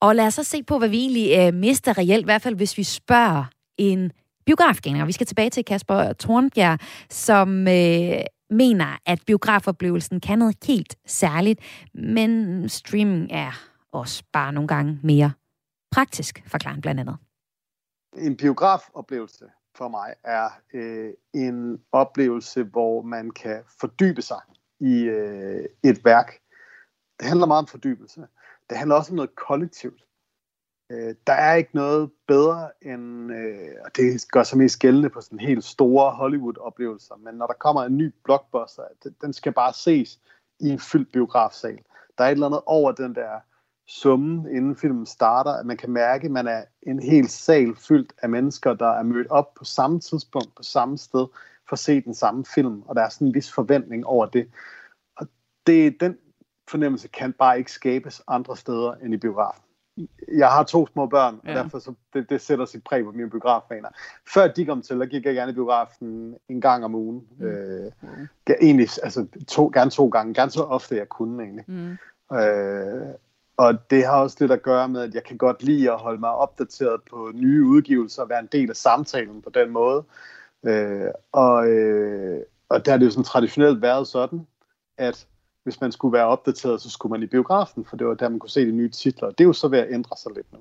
[0.01, 2.55] Og lad os så se på, hvad vi egentlig øh, mister reelt, i hvert fald
[2.55, 3.45] hvis vi spørger
[3.77, 4.11] en
[4.45, 5.05] biografgænger.
[5.05, 6.79] Vi skal tilbage til Kasper Tornbjerg,
[7.09, 11.59] som øh, mener, at biografoplevelsen kan noget helt særligt,
[11.93, 13.51] men streaming er
[13.91, 15.31] også bare nogle gange mere
[15.91, 17.17] praktisk, forklarer han blandt andet.
[18.17, 24.41] En biografoplevelse for mig er øh, en oplevelse, hvor man kan fordybe sig
[24.81, 26.39] i øh, et værk.
[27.19, 28.27] Det handler meget om fordybelse.
[28.69, 30.03] Det handler også om noget kollektivt.
[30.91, 35.21] Øh, der er ikke noget bedre end, øh, og det gør sig mest gældende på
[35.21, 38.83] sådan helt store Hollywood-oplevelser, men når der kommer en ny blockbuster,
[39.21, 40.19] den skal bare ses
[40.59, 41.79] i en fyldt biografsal.
[42.17, 43.39] Der er et eller andet over den der
[43.87, 48.13] summen, inden filmen starter, at man kan mærke, at man er en hel sal fyldt
[48.21, 51.27] af mennesker, der er mødt op på samme tidspunkt, på samme sted,
[51.71, 54.49] for at se den samme film, og der er sådan en vis forventning over det.
[55.17, 55.27] Og
[55.67, 56.17] det, den
[56.69, 59.63] fornemmelse kan bare ikke skabes andre steder end i biografen
[60.31, 61.49] jeg har to små børn, ja.
[61.49, 63.89] og derfor så det, det sætter sit præg på mine biografbaner.
[64.33, 67.27] Før de kom til, der gik jeg gerne i biografen en gang om ugen.
[67.37, 67.45] Mm.
[67.45, 67.91] Øh.
[68.61, 71.65] Egentlig, altså to, gerne to gange, gerne så ofte jeg kunne egentlig.
[71.67, 71.97] Mm.
[72.37, 73.07] Øh,
[73.57, 76.19] og det har også lidt at gøre med, at jeg kan godt lide at holde
[76.19, 80.03] mig opdateret på nye udgivelser, og være en del af samtalen på den måde.
[80.65, 84.47] Øh, og, øh, og der har det jo sådan traditionelt været sådan,
[84.97, 85.27] at
[85.63, 88.39] hvis man skulle være opdateret, så skulle man i biografen, for det var der, man
[88.39, 89.27] kunne se de nye titler.
[89.27, 90.59] Det er jo så ved at ændre sig lidt nu.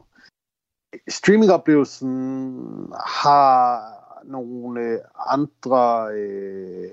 [1.09, 3.83] Streamingoplevelsen har
[4.25, 6.91] nogle øh, andre øh,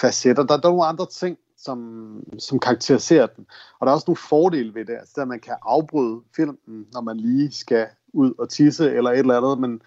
[0.00, 0.42] facetter.
[0.42, 3.46] Der, der er nogle andre ting, som, som karakteriserer den.
[3.78, 4.92] Og der er også nogle fordele ved det.
[4.92, 9.18] Altså, at man kan afbryde filmen, når man lige skal ud og tisse eller et
[9.18, 9.82] eller andet, men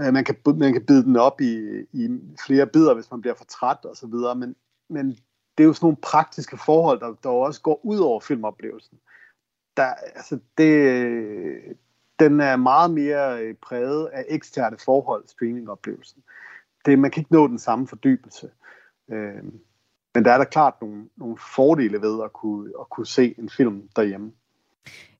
[0.00, 3.34] øh, man, kan, man kan bide den op i, i flere bidder, hvis man bliver
[3.34, 4.34] for træt og så videre.
[4.34, 4.56] Men,
[4.88, 5.08] men
[5.58, 8.98] det er jo sådan nogle praktiske forhold, der, der også går ud over filmoplevelsen.
[9.76, 11.76] Der, altså det,
[12.20, 16.22] den er meget mere øh, præget af eksterne forhold, streamingoplevelsen.
[16.86, 18.50] Det, man kan ikke nå den samme fordybelse.
[19.10, 19.44] Øh,
[20.14, 23.48] men der er da klart nogle, nogle fordele ved at kunne, at kunne se en
[23.48, 24.32] film derhjemme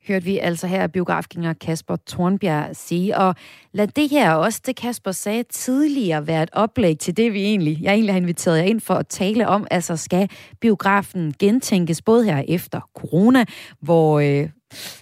[0.08, 3.16] hørte vi altså her biografgænger Kasper Tornbjerg sige.
[3.16, 3.34] Og
[3.72, 7.82] lad det her også, det Kasper sagde tidligere, være et oplæg til det, vi egentlig,
[7.82, 9.66] jeg egentlig har inviteret jer ind for at tale om.
[9.70, 13.44] Altså skal biografen gentænkes både her efter corona,
[13.80, 14.48] hvor øh,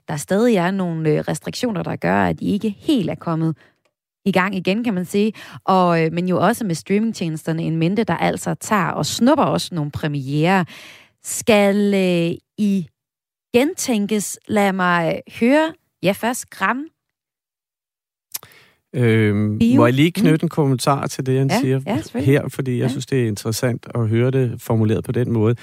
[0.09, 3.57] der stadig er nogle øh, restriktioner, der gør, at I ikke helt er kommet
[4.25, 5.33] i gang igen, kan man sige.
[5.65, 9.75] Og, øh, men jo også med streamingtjenesterne en mente, der altså tager og snupper også
[9.75, 10.65] nogle premiere.
[11.25, 12.89] Skal øh, I
[13.55, 14.39] gentænkes?
[14.49, 15.73] Lad mig høre.
[16.03, 16.85] Ja, først Gram.
[18.95, 19.77] Øhm, Bio.
[19.77, 22.83] må jeg lige knytte en kommentar til det, han Ja, siger ja, her, fordi jeg
[22.83, 22.89] Ja.
[22.89, 25.55] synes, det er interessant at høre det formuleret på den måde.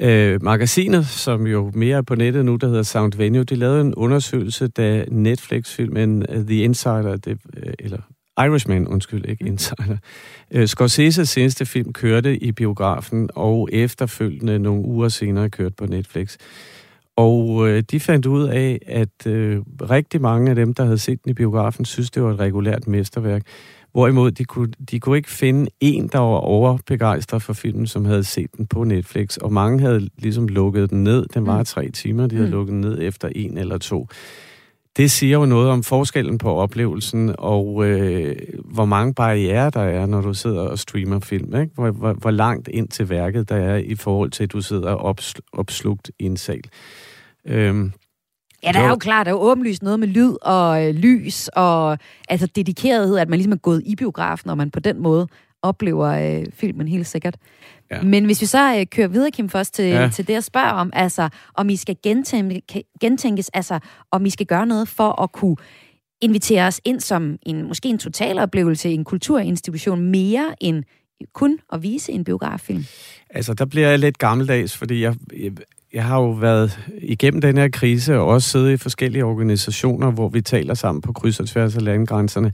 [0.00, 3.80] Øh, magasinet, som jo mere er på nettet nu, der hedder Sound Venue, de lavede
[3.80, 7.98] en undersøgelse, da Netflix-filmen uh, The Insider, det, øh, eller
[8.46, 9.50] Irishman, undskyld, ikke Mm.
[9.50, 9.96] Insider.
[10.50, 16.36] Øh, Scorsese's seneste film kørte i biografen, og efterfølgende nogle uger senere kørte på Netflix.
[17.18, 21.24] Og øh, de fandt ud af, at øh, rigtig mange af dem, der havde set
[21.24, 23.42] den i biografen, synes, det var et regulært mesterværk.
[23.92, 28.24] Hvorimod de kunne, de kunne ikke finde en, der var overbegejstret for filmen, som havde
[28.24, 29.36] set den på Netflix.
[29.36, 31.26] Og mange havde ligesom lukket den ned.
[31.34, 31.64] Den var Mm.
[31.64, 32.52] tre timer, de havde Mm.
[32.54, 34.08] lukket den ned efter en eller to.
[34.96, 40.06] Det siger jo noget om forskellen på oplevelsen, og øh, hvor mange barriere der er,
[40.06, 41.54] når du sidder og streamer film.
[41.60, 41.72] Ikke?
[41.74, 44.96] Hvor, hvor, hvor langt ind til værket der er i forhold til, at du sidder
[44.96, 46.60] opsl- opslugt i en sal.
[47.46, 47.92] Øhm,
[48.62, 48.96] Ja, der er Jo.
[48.96, 51.98] klart, der er jo åbenlyst noget med lyd og øh, lys og
[52.28, 55.28] altså dedikerethed, at man ligesom er gået i biografen, og man på den måde
[55.62, 56.06] oplever
[56.40, 57.36] øh, filmen helt sikkert.
[57.90, 58.02] Ja.
[58.02, 60.02] Men hvis vi så øh, kører videre, Kim, først til, ja.
[60.02, 60.08] Ja.
[60.08, 63.78] til det, jeg spørger om, altså om I skal gentænke, gentænkes, altså
[64.10, 65.56] om I skal gøre noget for at kunne
[66.20, 70.84] invitere os ind som en måske en totaloplevelse i en kulturinstitution mere end
[71.34, 72.84] kun at vise en biograffilm.
[73.30, 75.52] Altså, der bliver jeg lidt gammeldags, fordi jeg, jeg,
[75.92, 80.28] jeg har jo været igennem den her krise, og også siddet i forskellige organisationer, hvor
[80.28, 82.52] vi taler sammen på kryds og tværs af landegrænserne.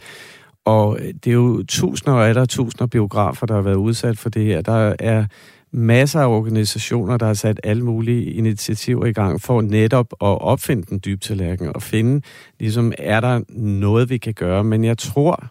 [0.65, 4.45] Og det er jo tusinder og der tusinder biografer, der har været udsat for det
[4.45, 4.61] her.
[4.61, 5.27] Der er
[5.73, 10.83] masser af organisationer, der har sat alle mulige initiativer i gang for netop at opfinde
[10.83, 12.23] den dybe tallerken og finde,
[12.61, 14.65] ligesom, er der noget, vi kan gøre.
[14.65, 15.45] Men jeg tror,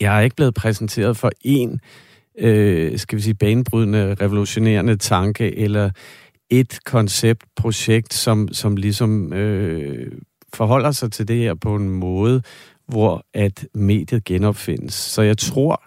[0.00, 1.80] jeg er ikke blevet præsenteret for en
[2.38, 5.90] øh, skal vi sige, banebrydende, revolutionerende tanke, eller
[6.50, 10.12] et koncept, projekt, som, som ligesom øh,
[10.54, 12.42] forholder sig til det her på en måde,
[12.86, 14.94] hvor at mediet genopfindes.
[14.94, 15.82] Så jeg tror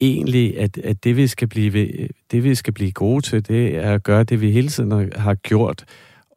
[0.00, 3.76] egentlig, at, at det, vi skal blive, øh, det, vi skal blive gode til, det
[3.76, 5.84] er at gøre det, vi hele tiden har gjort,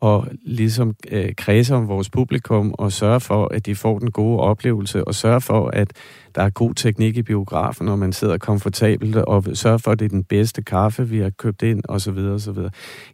[0.02, 4.40] og ligesom øh, kredse om vores publikum og sørge for, at de får den gode
[4.40, 5.94] oplevelse, og sørge for, at
[6.36, 10.06] der er god teknik i biografen, og man sidder komfortabelt, og sørge for, at det
[10.06, 12.18] er den bedste kaffe, vi har købt ind, osv.
[12.18, 12.58] osv.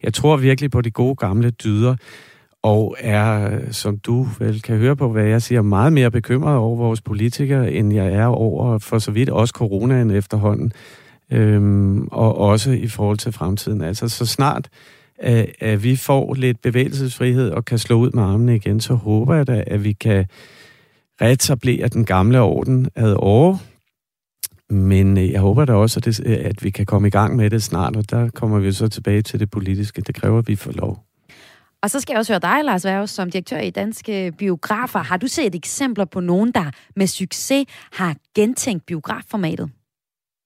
[0.04, 1.96] Jeg tror virkelig på de gode gamle dyder,
[2.64, 6.78] og er, som du vel kan høre på, hvad jeg siger, meget mere bekymret over
[6.78, 10.72] vores politikere, end jeg er over for så vidt også coronaen efterhånden,
[11.32, 13.82] øhm, og også i forhold til fremtiden.
[13.82, 14.70] Altså så snart
[15.18, 19.36] at, at vi får lidt bevægelsesfrihed og kan slå ud med armene igen, så håber
[19.36, 20.26] jeg da, at vi kan
[21.22, 23.62] reetablere den gamle orden ad år.
[24.70, 27.50] Men øh, jeg håber da også, at, det, at vi kan komme i gang med
[27.50, 30.02] det snart, og der kommer vi så tilbage til det politiske.
[30.02, 31.04] Det kræver, at vi får lov.
[31.82, 35.00] Og så skal jeg også høre dig, Lars Værge, som direktør i Danske øh, Biografer.
[35.00, 39.70] Har du set eksempler på nogen, der med succes har gentænkt biografformatet?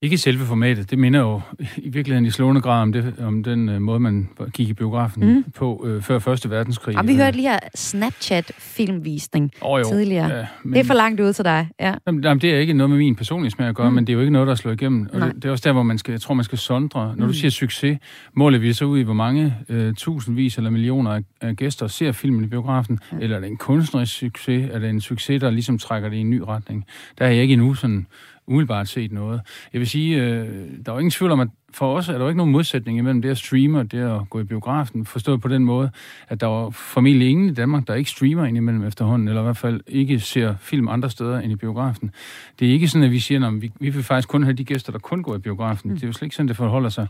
[0.03, 0.89] Ikke selve formatet.
[0.91, 1.41] Det minder jo
[1.77, 5.23] i virkeligheden i slående grad om, det, om den øh, måde, man gik i biografen
[5.27, 5.33] Mm.
[5.33, 5.43] mm.
[5.55, 6.97] på øh, før Første Verdenskrig.
[6.97, 9.83] Og vi hørte lige her Snapchat-filmvisning oh, jo.
[9.89, 10.37] tidligere.
[10.37, 11.93] Ja, men, Det er for langt ud til dig, ja.
[12.07, 13.91] Jamen, jamen, det er ikke noget med min personlige smag at gøre, Mm.
[13.91, 13.95] mm.
[13.95, 15.09] men det er jo ikke noget, der slår igennem.
[15.13, 17.05] Og det, det er også der, hvor man skal, jeg tror, man skal sondre.
[17.17, 17.31] Når Mm.
[17.31, 17.97] du siger succes,
[18.33, 22.11] måler vi så ud i, hvor mange øh, tusindvis eller millioner af, af gæster ser
[22.11, 23.17] filmen i biografen, Ja.
[23.21, 26.19] eller er det en kunstnerisk succes, er det en succes, der ligesom trækker det i
[26.19, 26.85] en ny retning.
[27.19, 28.07] Der er jeg ikke endnu sådan
[28.47, 29.41] umiddelbart set noget.
[29.73, 30.47] Jeg vil sige, øh,
[30.85, 32.97] der er jo ingen tvivl om, at for os er der jo ikke nogen modsætning
[32.97, 35.05] imellem det at streame og det at gå i biografen.
[35.05, 35.89] Forstået på den måde,
[36.29, 39.43] at der var formentlig ingen i Danmark, der ikke streamer ind imellem efterhånden, eller i
[39.43, 42.11] hvert fald ikke ser film andre steder end i biografen.
[42.59, 44.63] Det er ikke sådan, at vi siger, at vi, vi vil faktisk kun have de
[44.63, 45.89] gæster, der kun går i biografen.
[45.89, 45.95] Mm.
[45.95, 47.07] Det er jo slet ikke sådan, det forholder sig.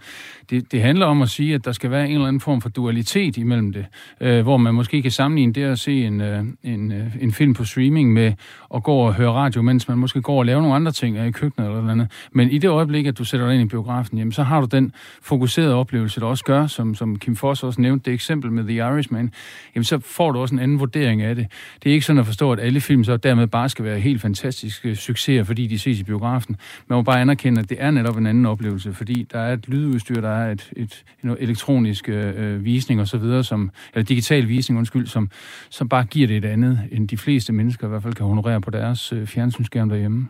[0.50, 2.69] Det, det handler om at sige, at der skal være en eller anden form for
[2.69, 3.86] dualitet imellem det,
[4.21, 7.54] øh, hvor man måske kan sammenligne det at se en, øh, en, øh, en film
[7.54, 8.34] på streaming med
[8.76, 11.32] at gå og høre radio, mens man måske går og laver nogle andre ting i
[11.32, 12.12] køkkenet eller noget andet.
[12.32, 14.67] Men i det øjeblik, at du sætter dig ind i biografen, jamen, så har du
[14.71, 18.63] den fokuserede oplevelse, der også gør, som, som Kim Foss også nævnte det eksempel med
[18.63, 19.31] The Irishman,
[19.75, 21.47] jamen så får du også en anden vurdering af det.
[21.83, 24.21] Det er ikke sådan at forstå, at alle film så dermed bare skal være helt
[24.21, 26.57] fantastiske succeser, fordi de ses i biografen.
[26.87, 29.67] Man må bare anerkende, at det er netop en anden oplevelse, fordi der er et
[29.67, 34.47] lydudstyr, der er et, et, et elektronisk øh, visning og så videre, som, eller digital
[34.47, 35.29] visning, undskyld, som,
[35.69, 38.61] som bare giver det et andet, end de fleste mennesker i hvert fald kan honorere
[38.61, 40.27] på deres øh, fjernsynsskærm derhjemme.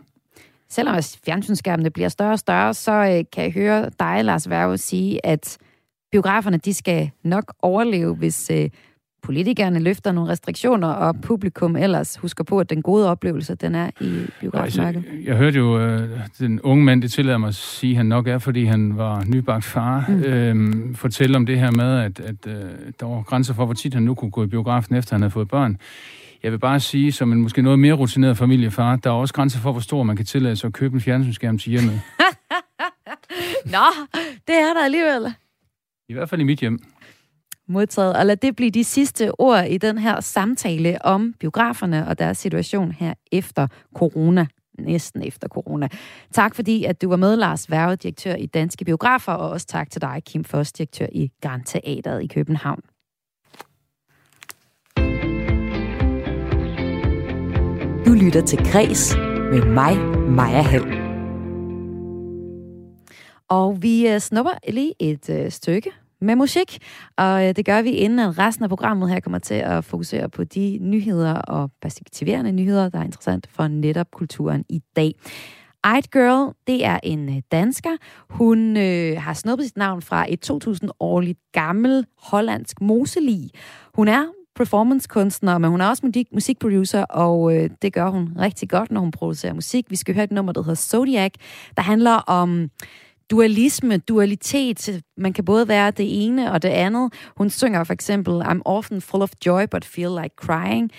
[0.72, 5.26] Selvom fjernsynsskærmene bliver større og større, så øh, kan jeg høre dig, Lars Værge, sige,
[5.26, 5.58] at
[6.12, 8.70] biograferne de skal nok overleve, hvis øh,
[9.22, 13.90] politikerne løfter nogle restriktioner, og publikum ellers husker på, at den gode oplevelse, den er
[14.00, 15.04] i biografmarkedet.
[15.06, 18.06] Altså, jeg hørte jo, øh, den unge mand, det tillader mig at sige, at han
[18.06, 20.22] nok er, fordi han var nybagt far, mm.
[20.22, 23.94] øh, fortælle om det her med, at, at øh, der var grænser for, hvor tit
[23.94, 25.78] han nu kunne gå i biografen, efter han havde fået børn.
[26.42, 29.58] Jeg vil bare sige, som en måske noget mere rutineret familiefar, der er også grænser
[29.58, 31.92] for, hvor stor man kan tillade sig at købe en fjernsynsskærm til hjemmet.
[33.74, 34.08] Nå,
[34.46, 35.34] det er der alligevel.
[36.08, 36.78] I hvert fald i mit hjem.
[37.68, 38.16] Modtaget.
[38.16, 42.38] Og lad det blive de sidste ord i den her samtale om biograferne og deres
[42.38, 44.46] situation her efter corona
[44.78, 45.88] næsten efter corona.
[46.32, 49.90] Tak fordi, at du var med, Lars Værge, direktør i Danske Biografer, og også tak
[49.90, 52.80] til dig, Kim Foss, direktør i Grand Teateret i København.
[58.06, 59.16] Du lytter til Græs
[59.50, 59.98] med mig,
[60.30, 60.84] Maja Hall.
[63.48, 66.78] Og vi øh, snupper lige et øh, stykke med musik,
[67.16, 70.44] og øh, det gør vi inden resten af programmet her kommer til at fokusere på
[70.44, 75.14] de nyheder og perspektiverende nyheder, der er interessant for netop kulturen i dag.
[75.86, 77.96] Eyed Girl, det er en dansker.
[78.30, 83.50] Hun øh, har snuppet sit navn fra et 2000-årligt gammel hollandsk moselig.
[83.94, 84.24] Hun er
[84.56, 89.00] performancekunstner, men hun er også musik, musikproducer, og øh, det gør hun rigtig godt, når
[89.00, 89.90] hun producerer musik.
[89.90, 91.32] Vi skal høre et nummer, der hedder Zodiac,
[91.76, 92.70] der handler om
[93.30, 95.02] dualisme, dualitet.
[95.16, 97.12] Man kan både være det ene og det andet.
[97.36, 100.90] Hun synger for eksempel, I'm often full of joy, but feel like crying,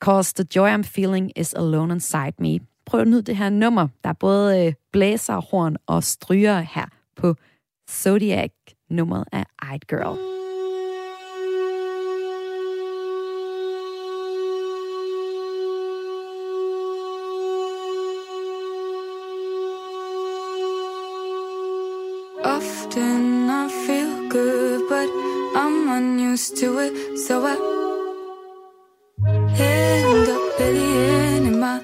[0.00, 2.58] cause the joy I'm feeling is alone inside me.
[2.86, 3.88] Prøv at nyde det her nummer.
[4.04, 7.34] Der er både øh, blæser, horn og stryger her på
[7.90, 8.52] Zodiac,
[8.90, 10.37] nummeret af Eyed Girl.
[26.58, 27.54] To it, so I
[29.56, 31.80] end up burying in my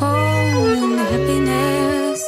[0.00, 2.20] own happiness.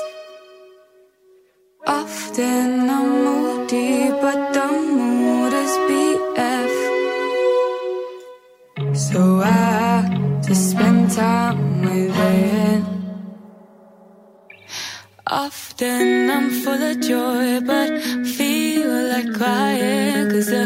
[1.86, 6.74] Often I'm moody, but the mood is BF.
[8.94, 12.84] So I just spend time with it.
[15.26, 17.90] Often I'm full of joy, but
[18.36, 20.30] feel like crying.
[20.30, 20.64] Cause the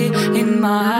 [0.00, 0.93] in my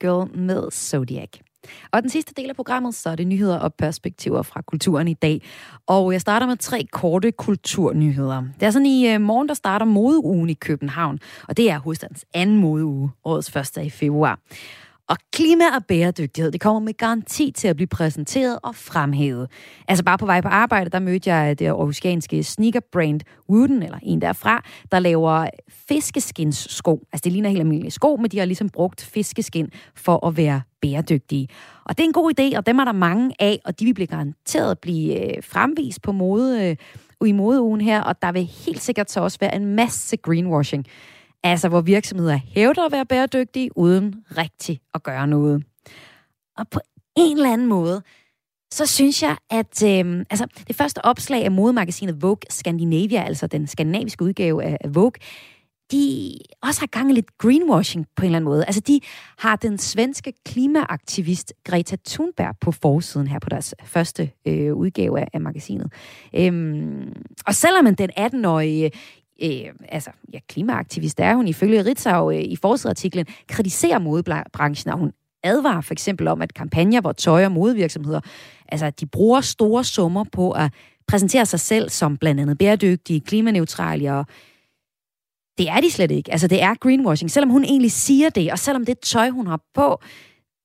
[0.00, 1.28] Girl med Zodiac.
[1.92, 5.14] Og den sidste del af programmet, så er det nyheder og perspektiver fra kulturen i
[5.14, 5.42] dag.
[5.86, 8.42] Og jeg starter med tre korte kulturnyheder.
[8.60, 12.24] Det er sådan i øh, morgen, der starter modeugen i København, og det er hovedstadens
[12.34, 14.38] anden modeuge, årets første i februar.
[15.10, 19.50] Og klima og bæredygtighed, det kommer med garanti til at blive præsenteret og fremhævet.
[19.88, 24.20] Altså bare på vej på arbejde, der mødte jeg det aarhusianske sneaker-brand Wooden, eller en
[24.20, 25.46] derfra, der laver
[25.88, 27.06] fiskeskins sko.
[27.12, 30.62] Altså det ligner helt almindelige sko, men de har ligesom brugt fiskeskin for at være
[30.82, 31.48] bæredygtige.
[31.84, 33.94] Og det er en god idé, og dem er der mange af, og de vil
[33.94, 36.76] blive garanteret blive øh, fremvist på mode øh,
[37.28, 40.86] i modeugen her, og der vil helt sikkert så også være en masse greenwashing.
[41.42, 45.64] Altså, hvor virksomheder hævder at være bæredygtige, uden rigtig at gøre noget.
[46.58, 46.80] Og på
[47.16, 48.02] en eller anden måde,
[48.72, 53.66] så synes jeg, at øh, altså, det første opslag af modemagasinet Vogue Scandinavia, altså den
[53.66, 55.12] skandinaviske udgave af Vogue,
[55.92, 58.64] de også har gang i lidt greenwashing på en eller anden måde.
[58.64, 59.00] Altså, de
[59.38, 65.28] har den svenske klimaaktivist Greta Thunberg på forsiden her på deres første øh, udgave af,
[65.32, 65.92] af magasinet.
[66.34, 67.12] Øhm,
[67.46, 68.90] og selvom den 18-årige
[69.42, 75.12] øh, altså, ja, klimaaktivist er hun ifølge Ritzau øh, i forsidartiklen, kritiserer modebranchen, og hun
[75.42, 78.20] advarer for eksempel om, at kampagner, hvor tøj- og modevirksomheder,
[78.68, 80.72] altså de bruger store summer på at
[81.08, 84.26] præsentere sig selv som blandt andet bæredygtige, klimaneutrale og
[85.58, 86.32] det er de slet ikke.
[86.32, 87.30] Altså, det er greenwashing.
[87.30, 90.00] Selvom hun egentlig siger det, og selvom det tøj, hun har på,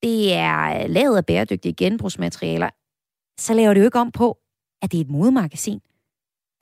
[0.03, 2.69] det er lavet af bæredygtige genbrugsmaterialer,
[3.39, 4.37] så laver det jo ikke om på,
[4.81, 5.79] at det er et modemagasin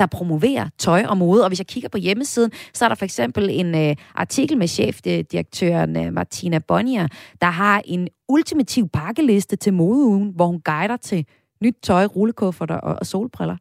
[0.03, 1.43] der promoverer tøj og mode.
[1.43, 4.67] Og hvis jeg kigger på hjemmesiden, så er der for eksempel en øh, artikel med
[4.67, 7.07] chefdirektøren øh, Martina Bonnier,
[7.41, 11.25] der har en ultimativ pakkeliste til modeugen, hvor hun guider til
[11.61, 13.57] nyt tøj, rullekufferter og, og solbriller.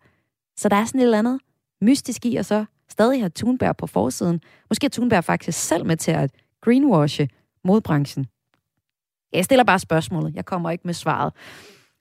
[0.57, 1.41] Så der er sådan et eller andet
[1.83, 4.41] mystisk i, og så stadig har Thunberg på forsiden.
[4.71, 6.31] Måske er Thunberg faktisk selv med til at
[6.61, 7.29] greenwashe
[7.65, 8.27] modbranchen.
[9.33, 10.35] Jeg stiller bare spørgsmålet.
[10.35, 11.33] Jeg kommer ikke med svaret.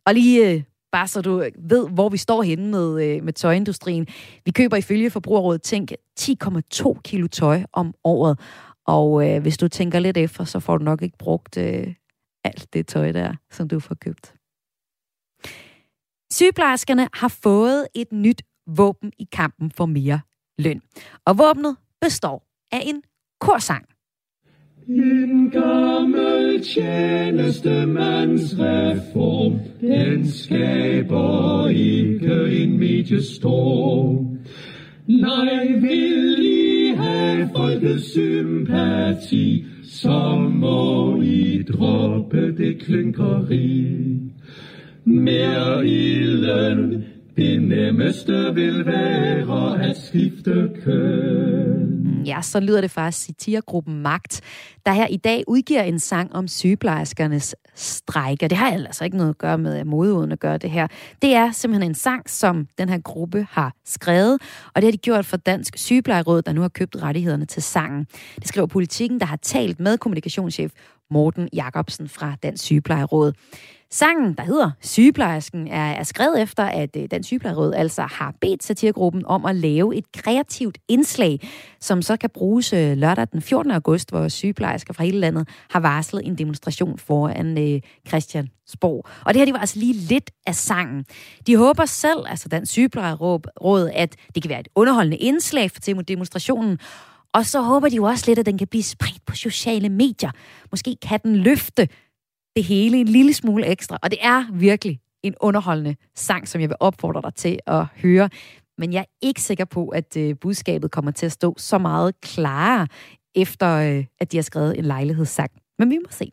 [0.06, 3.34] Og lige øh, bare så du øh, ved, hvor vi står henne med, øh, med
[3.34, 4.08] tøjindustrien.
[4.46, 8.40] Vi køber ifølge Forbrugerrådet Tænk 10,2 kilo tøj om året.
[8.88, 11.94] Og øh, hvis du tænker lidt efter, så får du nok ikke brugt øh,
[12.44, 14.34] alt det tøj der, som du får købt.
[16.32, 20.22] Sygeplejerskerne har fået et nyt våben i kampen for mere
[20.58, 20.82] løn.
[21.26, 23.04] Og våbnet består af en
[23.40, 23.91] korsang.
[24.88, 34.38] En gammel tjenestemandsreform, den skaber ikke en mediestorm.
[35.08, 43.96] Nej, vil I have folkets sympati, så må I droppe det klinkeri.
[45.06, 47.04] Mere ilden,
[47.38, 51.91] det nemmeste vil være at skifte køn.
[52.22, 54.42] Øhm, ja, så lyder det fra satirgruppen Magt,
[54.86, 58.48] der her i dag udgiver en sang om sygeplejerskernes strejke.
[58.48, 60.88] Det har altså ikke noget at gøre med modeuden at gøre det her.
[61.22, 64.42] Det er simpelthen en sang, som den her gruppe har skrevet,
[64.76, 68.08] og det har de gjort for Dansk Sygeplejeråd, der nu har købt rettighederne til sangen.
[68.36, 70.72] Det skriver politikken, der har talt med kommunikationschef
[71.12, 73.34] Morten Jacobsen fra Dansk Sygeplejeråd.
[73.94, 78.64] Sangen, der hedder Sygeplejersken, er, er skrevet efter, at øh, den sygeplejeråd altså har bedt
[78.64, 83.72] satirgruppen om at lave et kreativt indslag, som så kan bruges øh, lørdag den 14.
[83.72, 89.06] august, hvor sygeplejersker fra hele landet har varslet en demonstration foran øh, Christiansborg.
[89.26, 91.06] Og det her, det var altså lige lidt af sangen.
[91.48, 96.80] De håber selv, altså den sygeplejeråd, at det kan være et underholdende indslag for demonstrationen,
[97.34, 100.32] og så håber de jo også lidt, at den kan blive spredt på sociale medier.
[100.72, 101.88] Måske kan den løfte
[102.56, 103.98] det hele en lille smule ekstra.
[104.04, 108.30] Og det er virkelig en underholdende sang, som jeg vil opfordre dig til at høre.
[108.78, 112.22] Men jeg er ikke sikker på, at øh, budskabet kommer til at stå så meget
[112.22, 112.88] klarere,
[113.36, 115.52] efter øh, at de har skrevet en lejlighedssang.
[115.80, 116.32] Men vi må se.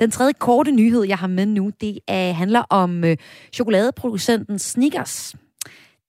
[0.00, 3.16] Den tredje korte nyhed, jeg har med nu, det er, handler om øh,
[3.52, 5.34] chokoladeproducenten Snickers.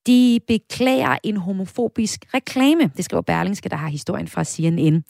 [0.07, 2.91] De beklager en homofobisk reklame.
[2.97, 5.03] Det skriver Berlingske, der har historien fra CNN.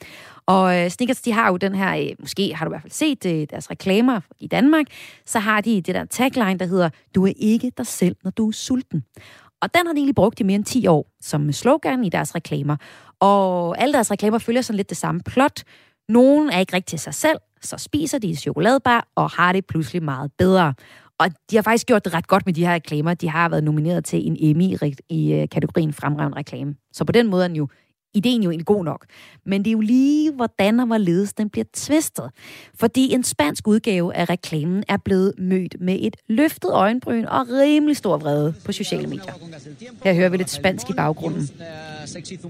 [0.46, 2.92] Og øh, Snickers, de har jo den her, øh, måske har du i hvert fald
[2.92, 4.86] set øh, deres reklamer i Danmark,
[5.26, 8.48] så har de det der tagline, der hedder, du er ikke dig selv, når du
[8.48, 9.04] er sulten.
[9.62, 12.36] Og den har de egentlig brugt i mere end 10 år som slogan i deres
[12.36, 12.76] reklamer.
[13.20, 15.64] Og alle deres reklamer følger sådan lidt det samme plot.
[16.10, 20.32] Nogen er ikke rigtig sig selv, så spiser de chokoladebar og har det pludselig meget
[20.38, 20.74] bedre.
[21.24, 23.14] Og de har faktisk gjort det ret godt med de her reklamer.
[23.14, 24.78] De har været nomineret til en Emmy
[25.10, 26.76] i, øh, kategorien fremragende reklame.
[26.94, 27.68] Så på den måde er den jo
[28.14, 29.06] ideen jo egentlig god nok.
[29.46, 32.32] Men det er jo lige, hvordan og hvorledes den bliver tvistet.
[32.76, 37.98] Fordi en spansk udgave af reklamen er blevet mødt med et løftet øjenbryn og rimelig
[37.98, 39.34] stor vrede på sociale medier.
[40.04, 41.50] Her hører vi lidt spansk i baggrunden.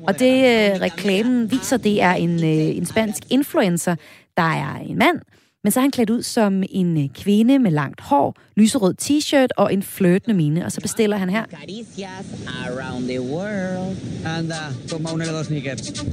[0.07, 3.95] Og det øh, reklamen viser, det er en, øh, en spansk influencer,
[4.37, 5.19] der er en mand,
[5.63, 9.47] men så er han klædt ud som en øh, kvinde med langt hår, lyserød t-shirt
[9.57, 11.45] og en flirtende mine, og så bestiller han her.
[11.45, 13.97] Caricias around the world.
[14.25, 14.55] Anda,
[14.89, 16.03] toma un helado sneakers.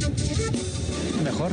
[1.22, 1.52] Mejor.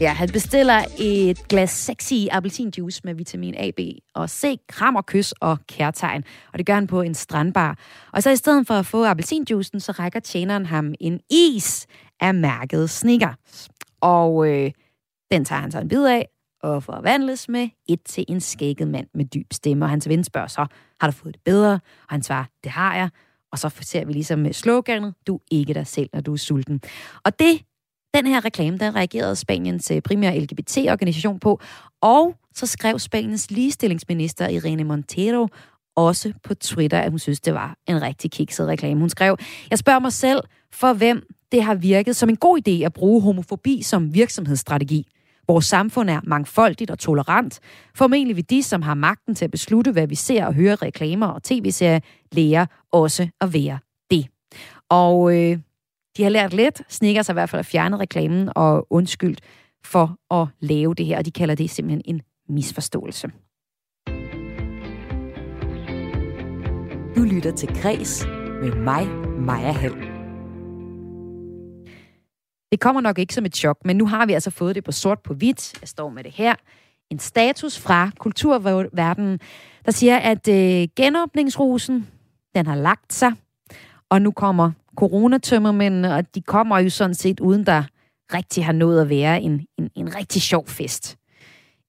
[0.00, 3.80] Ja, han bestiller et glas sexy appelsinjuice med vitamin A, B
[4.14, 6.24] og C, kram og kys og kærtegn.
[6.52, 7.78] Og det gør han på en strandbar.
[8.12, 11.86] Og så i stedet for at få appelsinjuicen, så rækker tjeneren ham en is
[12.20, 13.68] af mærket Snickers.
[14.00, 14.70] Og øh,
[15.30, 16.28] den tager han så en bid af
[16.64, 19.84] og forvandles med et til en skægget mand med dyb stemme.
[19.84, 20.66] Og hans ven spørger så,
[21.00, 21.72] har du fået det bedre?
[21.72, 23.08] Og han svarer, det har jeg.
[23.52, 26.36] Og så ser vi ligesom med sloganet, du er ikke dig selv, når du er
[26.36, 26.80] sulten.
[27.24, 27.60] Og det
[28.14, 31.60] den her reklame, der reagerede Spaniens øh, primære LGBT-organisation på,
[32.00, 35.48] og så skrev Spaniens ligestillingsminister Irene Montero
[35.96, 39.00] også på Twitter, at hun synes, det var en rigtig kikset reklame.
[39.00, 39.36] Hun skrev,
[39.70, 40.40] jeg spørger mig selv,
[40.72, 45.13] for hvem det har virket som en god idé at bruge homofobi som virksomhedsstrategi.
[45.48, 47.60] Vores samfund er mangfoldigt og tolerant.
[47.94, 51.26] Formentlig vil de, som har magten til at beslutte, hvad vi ser og hører reklamer
[51.26, 52.00] og tv-serier,
[52.32, 53.78] lære også at være
[54.10, 54.26] det.
[54.90, 55.58] Og øh,
[56.16, 59.40] de har lært lidt, snikker sig i hvert fald at fjerne reklamen og undskyldt
[59.84, 63.28] for at lave det her, og de kalder det simpelthen en misforståelse.
[67.16, 68.26] Du lytter til Græs
[68.62, 70.13] med mig, Maja Hall.
[72.72, 74.92] Det kommer nok ikke som et chok, men nu har vi altså fået det på
[74.92, 75.80] sort på hvidt.
[75.80, 76.54] Jeg står med det her.
[77.10, 79.40] En status fra kulturverdenen,
[79.84, 82.08] der siger, at øh, genåbningsrusen,
[82.54, 83.32] den har lagt sig,
[84.10, 87.82] og nu kommer coronatømmermændene, og de kommer jo sådan set uden der
[88.34, 91.16] rigtig har nået at være en, en, en rigtig sjov fest.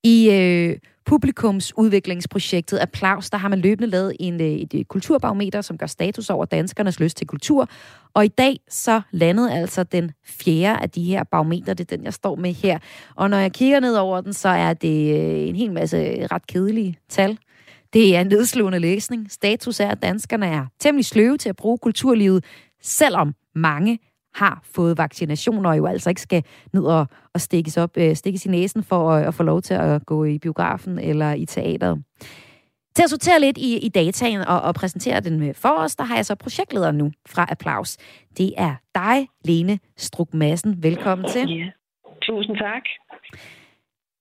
[0.04, 5.78] I øh, publikumsudviklingsprojektet Applaus, der har man løbende lavet en, øh, et, øh, kulturbarometer, som
[5.78, 7.70] gør status over danskernes lyst til kultur.
[8.14, 12.06] Og i dag så landede altså den fjerde af de her barometer, det er den,
[12.06, 12.80] jeg står med her.
[13.16, 16.48] Og når jeg kigger ned over den, så er det øh, en hel masse ret
[16.48, 17.38] kedelige tal.
[17.94, 19.32] Det er en nedslående læsning.
[19.32, 22.46] Status er, at danskerne er temmelig sløve til at bruge kulturlivet,
[22.82, 24.00] selvom mange
[24.36, 28.46] har fået vaccinationer og jo altså ikke skal ned og, og stikkes, op, øh, stikkes
[28.46, 32.04] i næsen for at, at få lov til at gå i biografen eller i teateret.
[32.96, 36.16] Til at sortere lidt i, i dataen og, og præsentere den for os, der har
[36.16, 37.98] jeg så projektleder nu fra Applaus.
[38.38, 40.84] Det er dig, Lene Struk Madsen.
[40.84, 41.50] Velkommen til.
[41.50, 41.66] Ja.
[42.22, 42.84] Tusind tak.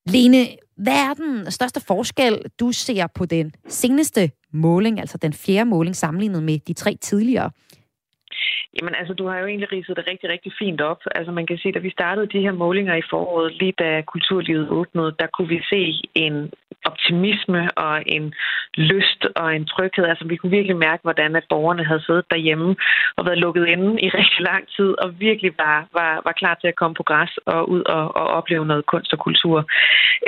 [0.07, 0.47] Lene,
[0.77, 5.97] hvad er den største forskel, du ser på den seneste måling, altså den fjerde måling
[5.97, 7.51] sammenlignet med de tre tidligere?
[8.77, 11.01] Jamen altså, du har jo egentlig ridset det rigtig, rigtig fint op.
[11.15, 14.69] Altså man kan sige, da vi startede de her målinger i foråret, lige da kulturlivet
[14.69, 15.83] åbnede, der kunne vi se
[16.15, 16.53] en
[16.85, 18.35] optimisme og en
[18.77, 20.05] lyst og en tryghed.
[20.05, 22.77] Altså vi kunne virkelig mærke, hvordan at borgerne havde siddet derhjemme
[23.17, 26.69] og været lukket inde i rigtig lang tid og virkelig var, var, var klar til
[26.69, 29.59] at komme på græs og ud og, og opleve noget kunst og kultur.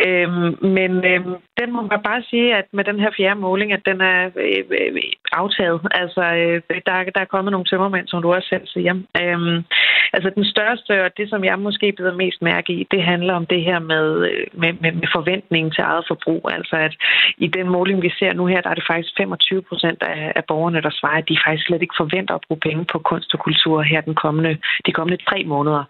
[0.06, 3.86] Øhm, men øhm, den må man bare sige, at med den her fjerde måling, at
[3.86, 5.02] den er øh, øh,
[5.32, 5.80] aftaget.
[5.90, 8.94] Altså øh, der, der er kommet nogle tømmermænd, som du også selv siger.
[9.20, 9.64] Øhm,
[10.12, 13.46] altså den største, og det som jeg måske bider mest mærke i, det handler om
[13.46, 16.50] det her med, øh, med, med, med forventningen til eget forbrug.
[16.52, 16.94] Altså at
[17.38, 20.44] i den måling, vi ser nu her, der er det faktisk 25 procent af, af
[20.44, 23.40] borgerne, der svarer, at de faktisk slet ikke forventer at bruge penge på kunst og
[23.40, 25.84] kultur her den kommende, de kommende tre måneder.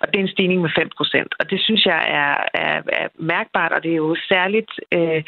[0.00, 1.34] Og det er en stigning med 5 procent.
[1.40, 5.22] Og det synes jeg er, er, er mærkbart, og det er jo særligt øh,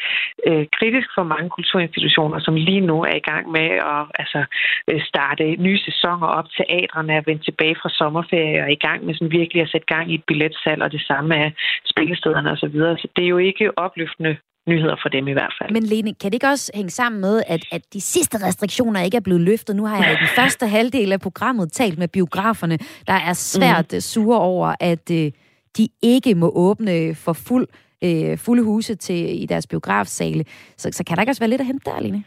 [0.47, 4.41] øh, kritisk for mange kulturinstitutioner, som lige nu er i gang med at altså,
[4.89, 6.47] øh, starte nye sæsoner op.
[6.57, 7.89] Teatrene er vendt tilbage fra
[8.31, 10.91] sommerferie og er i gang med sådan virkelig at sætte gang i et billetsalg, og
[10.91, 11.49] det samme er
[11.85, 12.59] spillestederne osv.
[12.59, 12.97] Så, videre.
[12.97, 15.71] så det er jo ikke opløftende nyheder for dem i hvert fald.
[15.71, 19.17] Men Lene, kan det ikke også hænge sammen med, at, at de sidste restriktioner ikke
[19.17, 19.75] er blevet løftet?
[19.75, 22.77] Nu har jeg i den første halvdel af programmet talt med biograferne,
[23.07, 23.99] der er svært mm.
[23.99, 25.31] sure over, at øh,
[25.77, 27.67] de ikke må åbne for fuld,
[28.03, 30.45] øh, fulde huse til, i deres biografsale.
[30.77, 32.23] Så, så kan der ikke også være lidt at hente der, Lene?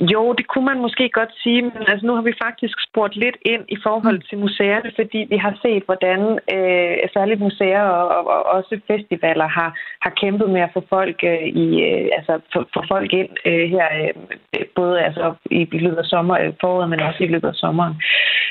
[0.00, 3.36] Jo, det kunne man måske godt sige, men altså, nu har vi faktisk spurgt lidt
[3.46, 6.20] ind i forhold til museerne, fordi vi har set, hvordan
[6.54, 9.70] øh, særligt museer og, og, og også festivaler har,
[10.00, 13.64] har kæmpet med at få folk øh, i øh, altså få, få folk ind øh,
[13.74, 17.48] her øh, både altså i, i løbet af sommer, øh, foråret, men også i løbet
[17.48, 17.94] af sommeren.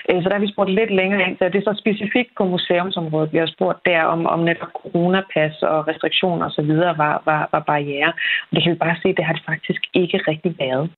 [0.09, 2.43] Øh, så der har vi spurgt lidt længere ind, så det er så specifikt på
[2.45, 6.71] museumsområdet, vi har spurgt der om, om netop coronapas og restriktioner osv.
[7.03, 8.11] Var, var, var barriere.
[8.47, 10.89] Og det kan vi bare se, det har det faktisk ikke rigtig været.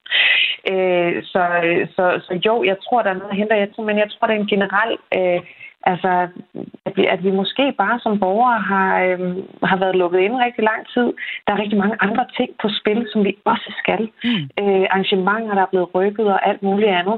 [0.71, 1.41] Øh, så,
[1.95, 4.35] så, så jo, jeg tror, der er noget at hente, jeg- men jeg tror, det
[4.35, 4.97] er en generel...
[5.17, 5.41] Øh,
[5.83, 6.27] Altså,
[6.85, 10.63] at vi, at vi måske bare som borgere har, øhm, har været lukket inde rigtig
[10.63, 11.13] lang tid.
[11.47, 14.09] Der er rigtig mange andre ting på spil, som vi også skal.
[14.23, 14.43] Mm.
[14.61, 17.17] Øh, arrangementer, der er blevet rykket og alt muligt andet.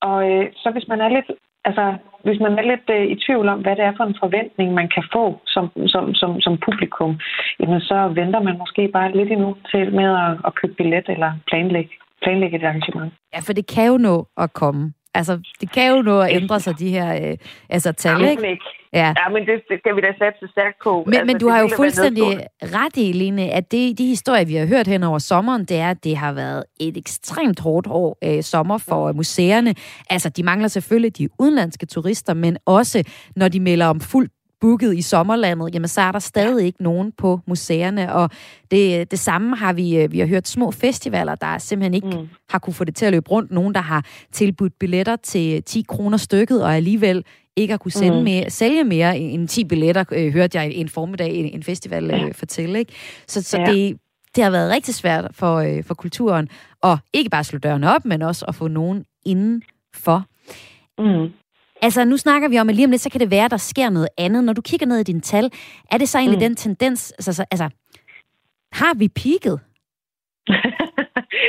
[0.00, 1.30] Og øh, så hvis man er lidt
[1.64, 1.94] altså,
[2.24, 4.88] hvis man er lidt øh, i tvivl om, hvad det er for en forventning, man
[4.94, 7.20] kan få som, som, som, som publikum,
[7.60, 11.32] jamen så venter man måske bare lidt endnu til med at, at købe billet eller
[11.48, 11.94] planlægge,
[12.24, 13.12] planlægge et arrangement.
[13.34, 14.92] Ja, for det kan jo nå at komme.
[15.14, 17.36] Altså, det kan jo nå at ændre sig, de her øh,
[17.70, 18.50] altså, tal, ikke?
[18.50, 18.64] ikke.
[18.92, 19.14] Ja.
[19.20, 21.04] ja, men det, det skal vi da satse stærkt på.
[21.06, 24.54] Men, altså, men du har jo fuldstændig ret i, Line, at det, de historier, vi
[24.54, 28.18] har hørt hen over sommeren, det er, at det har været et ekstremt hårdt år
[28.24, 29.74] øh, sommer for øh, museerne.
[30.10, 32.98] Altså, de mangler selvfølgelig de udenlandske turister, men også
[33.36, 34.32] når de melder om fuldt
[34.64, 38.30] booket i sommerlandet, jamen så er der stadig ikke nogen på museerne, og
[38.70, 42.28] det, det samme har vi, øh, vi har hørt små festivaler, der simpelthen ikke mm.
[42.50, 43.50] har kunne få det til at løbe rundt.
[43.50, 47.24] Nogen, der har tilbudt billetter til 10 kroner stykket, og alligevel
[47.56, 48.24] ikke har kunne sende Mm.
[48.24, 52.34] mere, sælge mere end 10 billetter, øh, hørte jeg en formiddag en, en festival øh,
[52.34, 52.78] fortælle.
[52.78, 52.92] Ikke?
[53.26, 53.72] Så, så Ja.
[53.72, 53.96] det,
[54.36, 56.48] det har været rigtig svært for, øh, for kulturen
[56.82, 60.24] at ikke bare slå dørene op, men også at få nogen indenfor.
[60.98, 61.32] Mm.
[61.84, 63.56] Altså, nu snakker vi om, at lige om lidt, så kan det være, at der
[63.56, 64.44] sker noget andet.
[64.44, 65.50] Når du kigger ned i dine tal,
[65.90, 66.40] er det så egentlig Mm.
[66.40, 67.68] den tendens, altså, så, altså
[68.72, 69.58] har vi peaked?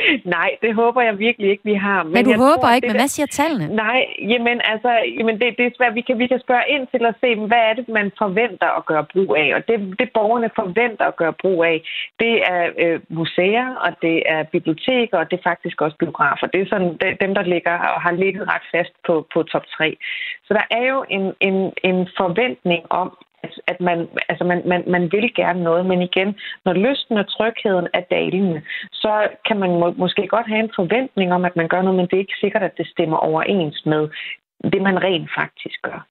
[0.36, 2.02] Nej, det håber jeg virkelig ikke, vi har.
[2.02, 3.66] Men, men du håber tror, ikke, det men hvad siger tallene?
[3.84, 4.00] Nej,
[4.32, 5.94] jamen altså, jamen det, det er svært.
[5.94, 8.86] Vi kan, vi kan spørge ind til at se, hvad er det, man forventer at
[8.86, 9.48] gøre brug af?
[9.56, 11.76] Og det, det borgerne forventer at gøre brug af,
[12.20, 16.46] det er øh, museer, og det er biblioteker, og det er faktisk også biografer.
[16.46, 19.66] Det er sådan det, dem, der ligger og har ligget ret fast på, på top
[19.66, 19.96] 3.
[20.46, 21.56] Så der er jo en, en,
[21.90, 23.08] en forventning om,
[23.46, 23.98] at, at man,
[24.30, 26.30] altså man, man, man vil gerne noget, men igen,
[26.64, 29.12] når lysten og trygheden er dalende, så
[29.46, 32.16] kan man må, måske godt have en forventning om, at man gør noget, men det
[32.16, 34.08] er ikke sikkert, at det stemmer overens med
[34.72, 36.06] det, man rent faktisk gør.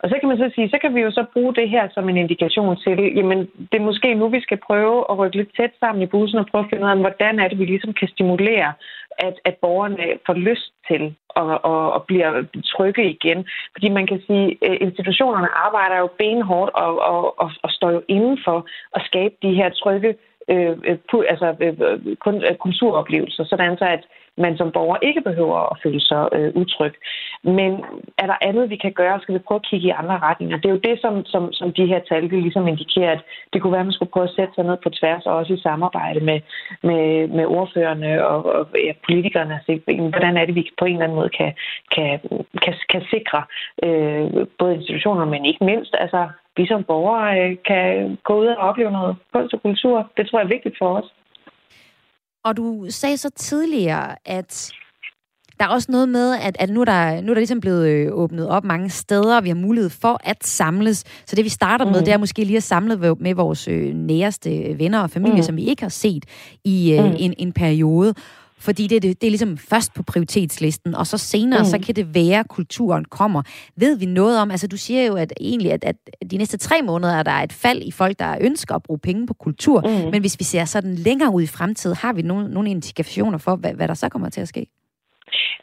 [0.00, 2.08] Og så kan man så sige, så kan vi jo så bruge det her som
[2.08, 3.38] en indikation til, jamen
[3.72, 6.46] det er måske nu, vi skal prøve at rykke lidt tæt sammen i bussen og
[6.46, 8.72] prøve at finde ud af, hvordan er det, vi ligesom kan stimulere,
[9.26, 13.38] at, at borgerne får lyst til og, og, og bliver trygge igen.
[13.74, 18.02] Fordi man kan sige, at institutionerne arbejder jo benhårdt og, og, og, og står jo
[18.08, 20.14] inden for at skabe de her trygge
[20.48, 24.04] øh, øh pu- altså, øh, øh, kun, øh, kulturoplevelser, sådan så at
[24.40, 26.94] man som borger ikke behøver at føle sig øh, utryg.
[27.42, 27.70] Men
[28.18, 29.20] er der andet, vi kan gøre?
[29.20, 30.56] Skal vi prøve at kigge i andre retninger?
[30.56, 33.22] Det er jo det, som, som, som de her tal ligesom indikerer, at
[33.52, 35.52] det kunne være, at man skulle prøve at sætte sig ned på tværs, og også
[35.54, 36.40] i samarbejde med,
[36.82, 39.82] med, med ordførerne og, og ja, politikerne, og se,
[40.14, 41.52] hvordan er det, vi på en eller anden måde kan,
[41.94, 42.20] kan,
[42.62, 43.40] kan, kan sikre
[43.82, 48.56] øh, både institutioner, men ikke mindst, altså vi som borgere øh, kan gå ud og
[48.56, 50.10] opleve noget kunst og kultur.
[50.16, 51.08] Det tror jeg er vigtigt for os.
[52.44, 54.70] Og du sagde så tidligere, at
[55.58, 57.88] der er også noget med, at, at nu, er der, nu er der ligesom blevet
[57.88, 61.04] øh, åbnet op mange steder, og vi har mulighed for at samles.
[61.26, 62.04] Så det vi starter med, Mm.
[62.04, 65.42] det er måske lige at samle med- med vores øh, næreste venner og familie, Mm.
[65.42, 66.24] som vi ikke har set
[66.64, 67.16] i øh, Mm.
[67.18, 68.14] en, en periode.
[68.60, 71.64] Fordi det, det, det er ligesom først på prioritetslisten, og så senere, Mm.
[71.66, 73.42] så kan det være, at kulturen kommer.
[73.76, 75.96] Ved vi noget om, altså du siger jo, at egentlig, at, at
[76.30, 79.26] de næste tre måneder er der et fald i folk, der ønsker at bruge penge
[79.26, 79.80] på kultur.
[79.80, 80.10] Mm.
[80.10, 83.56] Men hvis vi ser sådan længere ud i fremtiden, har vi nogle, nogle indikationer for,
[83.56, 84.66] hvad, hvad der så kommer til at ske?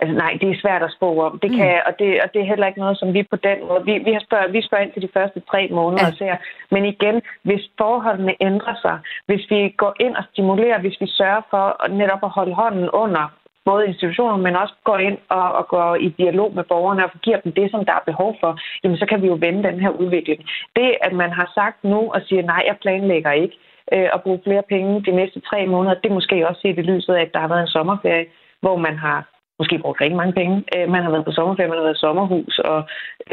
[0.01, 1.39] Altså nej, det er svært at spå om.
[1.39, 1.87] Det kan, mm.
[1.87, 3.85] og, det, og det er heller ikke noget, som vi på den måde...
[3.85, 6.11] Vi, vi, har spørg, vi spørger ind til de første tre måneder Ja.
[6.11, 6.35] og ser.
[6.71, 11.41] Men igen, hvis forholdene ændrer sig, hvis vi går ind og stimulerer, hvis vi sørger
[11.49, 13.25] for netop at holde hånden under
[13.69, 17.39] både institutioner, men også går ind og, og går i dialog med borgerne og giver
[17.43, 18.51] dem det, som der er behov for,
[18.83, 20.39] jamen så kan vi jo vende den her udvikling.
[20.75, 23.55] Det, at man har sagt nu og siger, nej, jeg planlægger ikke
[23.93, 26.89] øh, at bruge flere penge de næste tre måneder, det er måske også set i
[26.91, 28.25] lyset af, at der har været en sommerferie,
[28.61, 29.19] hvor man har
[29.59, 30.63] måske brugt rigtig mange penge.
[30.75, 32.79] Øh, man har været på sommerferie, man har været i sommerhus og,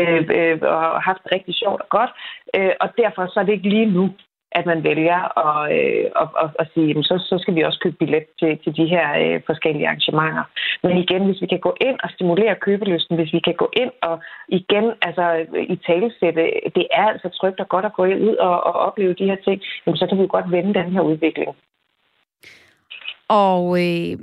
[0.01, 2.13] øh, øh, og haft det rigtig sjovt og godt.
[2.57, 4.07] Øh, og derfor så er det ikke lige nu,
[4.59, 7.81] at man vælger at, øh, at, at, at sige, jamen, så, så skal vi også
[7.83, 10.45] købe billet til, til de her øh, forskellige arrangementer.
[10.83, 13.93] Men igen, hvis vi kan gå ind og stimulere købelysten, hvis vi kan gå ind
[14.03, 14.17] og
[14.49, 15.25] igen altså,
[15.57, 16.43] øh, i talesætte,
[16.77, 19.63] det er altså trygt og godt at gå ud og, og opleve de her ting,
[19.87, 21.51] jamen, så kan vi jo godt vende den her udvikling.
[23.29, 24.19] Og øh,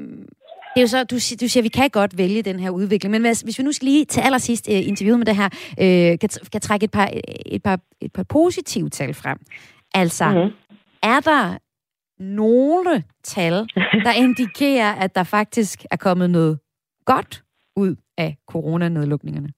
[0.76, 3.12] det er jo så, du, du siger, at vi kan godt vælge den her udvikling,
[3.12, 5.50] men hvis, hvis vi nu skal lige til allersidst uh, interviewet med det her,
[5.80, 7.10] øh, kan, kan trække et par,
[7.46, 9.38] et, par, et par positive tal frem.
[9.94, 10.38] Altså, Mhm.
[10.38, 10.78] mm-hmm.
[11.04, 11.58] er der
[12.24, 13.54] nogle tal,
[14.06, 16.60] der indikerer, at der faktisk er kommet noget
[17.06, 17.44] godt
[17.76, 19.50] ud af coronanedlukningerne?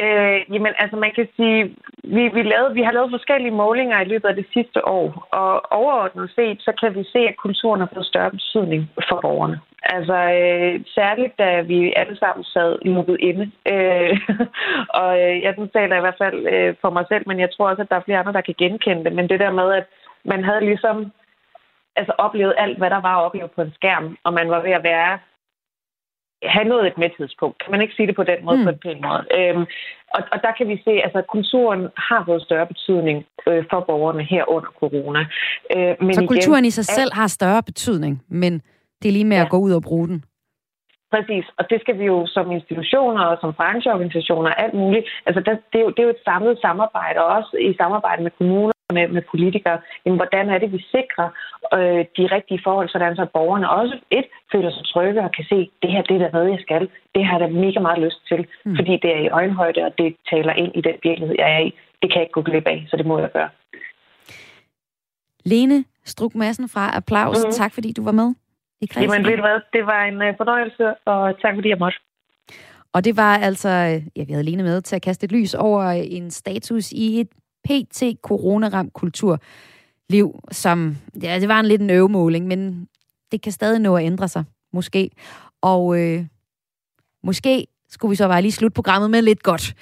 [0.00, 4.04] Øh, jamen, altså man kan sige, vi, vi, lavede, vi har lavet forskellige målinger i
[4.04, 7.90] løbet af det sidste år, og overordnet set, så kan vi se, at kulturen har
[7.94, 9.60] fået større betydning for borgerne.
[9.82, 13.50] Altså øh, særligt, da vi alle sammen sad lukket inde.
[13.72, 14.18] Øh,
[15.00, 17.82] og øh, jeg taler i hvert fald øh, for mig selv, men jeg tror også,
[17.82, 19.12] at der er flere andre, der kan genkende det.
[19.12, 19.86] Men det der med, at
[20.24, 21.12] man havde ligesom
[21.96, 24.70] altså, oplevet alt, hvad der var at opleve på en skærm, og man var ved
[24.70, 25.18] at være
[26.44, 27.58] have nået et mæthedspunkt.
[27.62, 28.64] Kan man ikke sige det på den måde, mm.
[28.64, 29.24] på en pæn måde?
[29.38, 29.64] Øhm,
[30.14, 33.80] og, og der kan vi se, at altså, kulturen har fået større betydning øh, for
[33.80, 35.20] borgerne her under corona.
[35.76, 38.52] Øh, men Så igen, kulturen i sig selv har større betydning, men
[39.02, 39.42] det er lige med ja.
[39.42, 40.24] at gå ud og bruge den.
[41.14, 45.40] Præcis, og det skal vi jo som institutioner og som brancheorganisationer og alt muligt, altså
[45.46, 48.30] der, det, er jo, det er jo et samlet samarbejde, og også i samarbejde med
[48.38, 51.28] kommuner og med, med politikere, jamen, hvordan er det, vi sikrer
[51.76, 55.70] øh, de rigtige forhold, sådan så borgerne også et føler sig trygge og kan se,
[55.82, 56.88] det her det er der noget, jeg skal.
[57.14, 58.76] Det har jeg da mega meget lyst til, mm.
[58.76, 61.70] fordi det er i øjenhøjde, og det taler ind i den virkelighed, jeg er i.
[62.02, 63.48] Det kan jeg ikke gå glip af, så det må jeg gøre.
[65.44, 67.42] Lene Struk Madsen fra Applaus, Mhm.
[67.42, 67.52] mm-hmm.
[67.52, 68.34] tak fordi du var med
[68.86, 69.10] kredsen.
[69.12, 71.98] Jamen ved du hvad, det var en øh, fornøjelse, og tak fordi jeg måtte.
[72.92, 75.54] Og det var altså, øh, ja, vi havde Lene med til at kaste et lys
[75.54, 77.28] over en status i et
[77.64, 78.02] pt.
[78.22, 82.88] coronaramt kulturliv, som, ja, det var en lidt en øvemåling, men
[83.32, 85.10] det kan stadig nå at ændre sig, måske.
[85.62, 86.24] Og øh,
[87.22, 89.74] måske skulle vi så bare lige slutte programmet med lidt godt.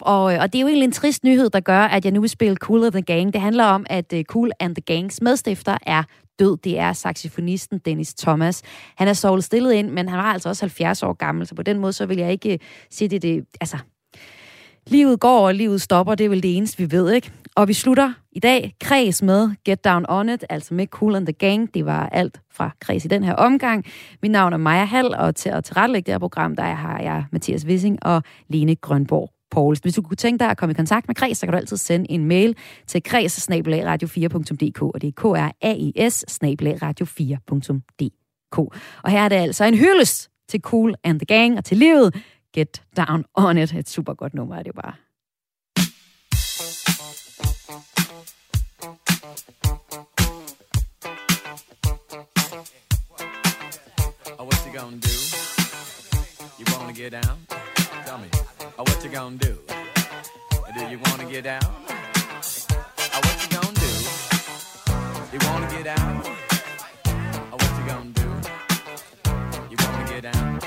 [0.00, 2.20] Og, øh, og det er jo egentlig en trist nyhed, der gør, at jeg nu
[2.20, 3.32] vil spille Cool and the Gang.
[3.32, 6.02] Det handler om, at øh, Cool and the Gangs medstifter er
[6.38, 6.56] død.
[6.56, 8.62] Det er saxofonisten Dennis Thomas.
[8.96, 11.62] Han er sovet stillet ind, men han var altså også 70 år gammel, så på
[11.62, 12.58] den måde så vil jeg ikke øh,
[12.90, 13.78] sige det, det altså,
[14.86, 17.32] livet går, og livet stopper, det er vel det eneste, vi ved, ikke?
[17.56, 21.26] Og vi slutter i dag kreds med Get Down On It, altså med Cool and
[21.26, 21.74] the Gang.
[21.74, 23.84] Det var alt fra kreds i den her omgang.
[24.22, 27.24] Mit navn er Maja Hall, og til at tilrettelægge det her program, der har jeg
[27.32, 29.82] Mathias Wissing og Lene Grønborg Poulsen.
[29.82, 31.76] Hvis du kunne tænke dig at komme i kontakt med Kreds, så kan du altid
[31.76, 38.58] sende en mail til kreds radio4.dk, og det er k r a i s radio4.dk.
[39.02, 42.14] Og her er det altså en hyldest til Cool and the Gang og til livet.
[42.54, 43.74] Get Down On It.
[43.74, 44.92] Et super godt nummer er det jo bare.
[54.38, 55.08] Oh, what's he gonna do?
[56.58, 57.38] You wanna get down?
[58.80, 59.58] Oh, what you gonna do?
[60.72, 61.60] Do you wanna get down?
[61.64, 63.90] Oh, what you gonna do?
[65.32, 66.22] You wanna get down?
[67.50, 68.28] Oh, what you gonna do?
[69.68, 70.57] You wanna get down?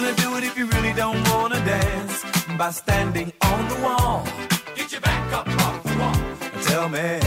[0.00, 2.22] Gonna do it if you really don't wanna dance?
[2.58, 4.26] By standing on the wall.
[4.74, 6.18] Get your back up off the wall.
[6.64, 7.18] Tell me.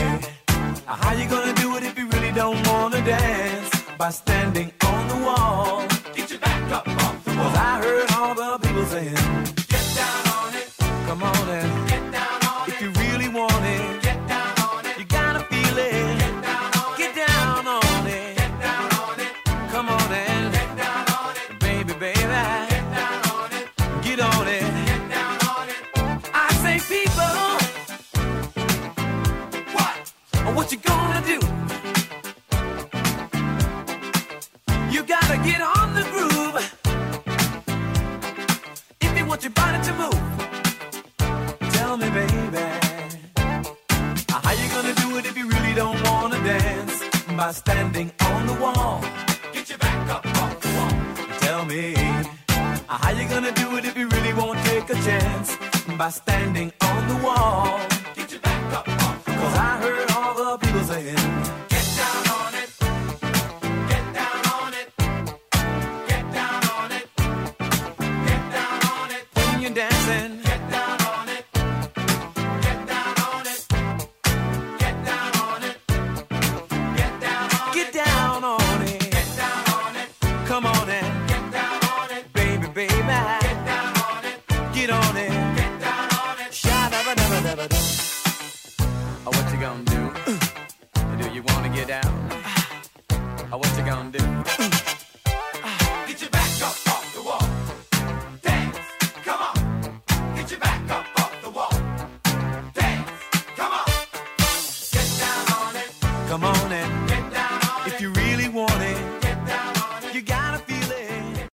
[0.85, 3.71] How you gonna do it if you really don't wanna dance?
[3.97, 5.83] By standing on the wall.
[6.15, 7.49] Get your back up off the wall.
[7.49, 9.48] 'Cause I heard all the people saying,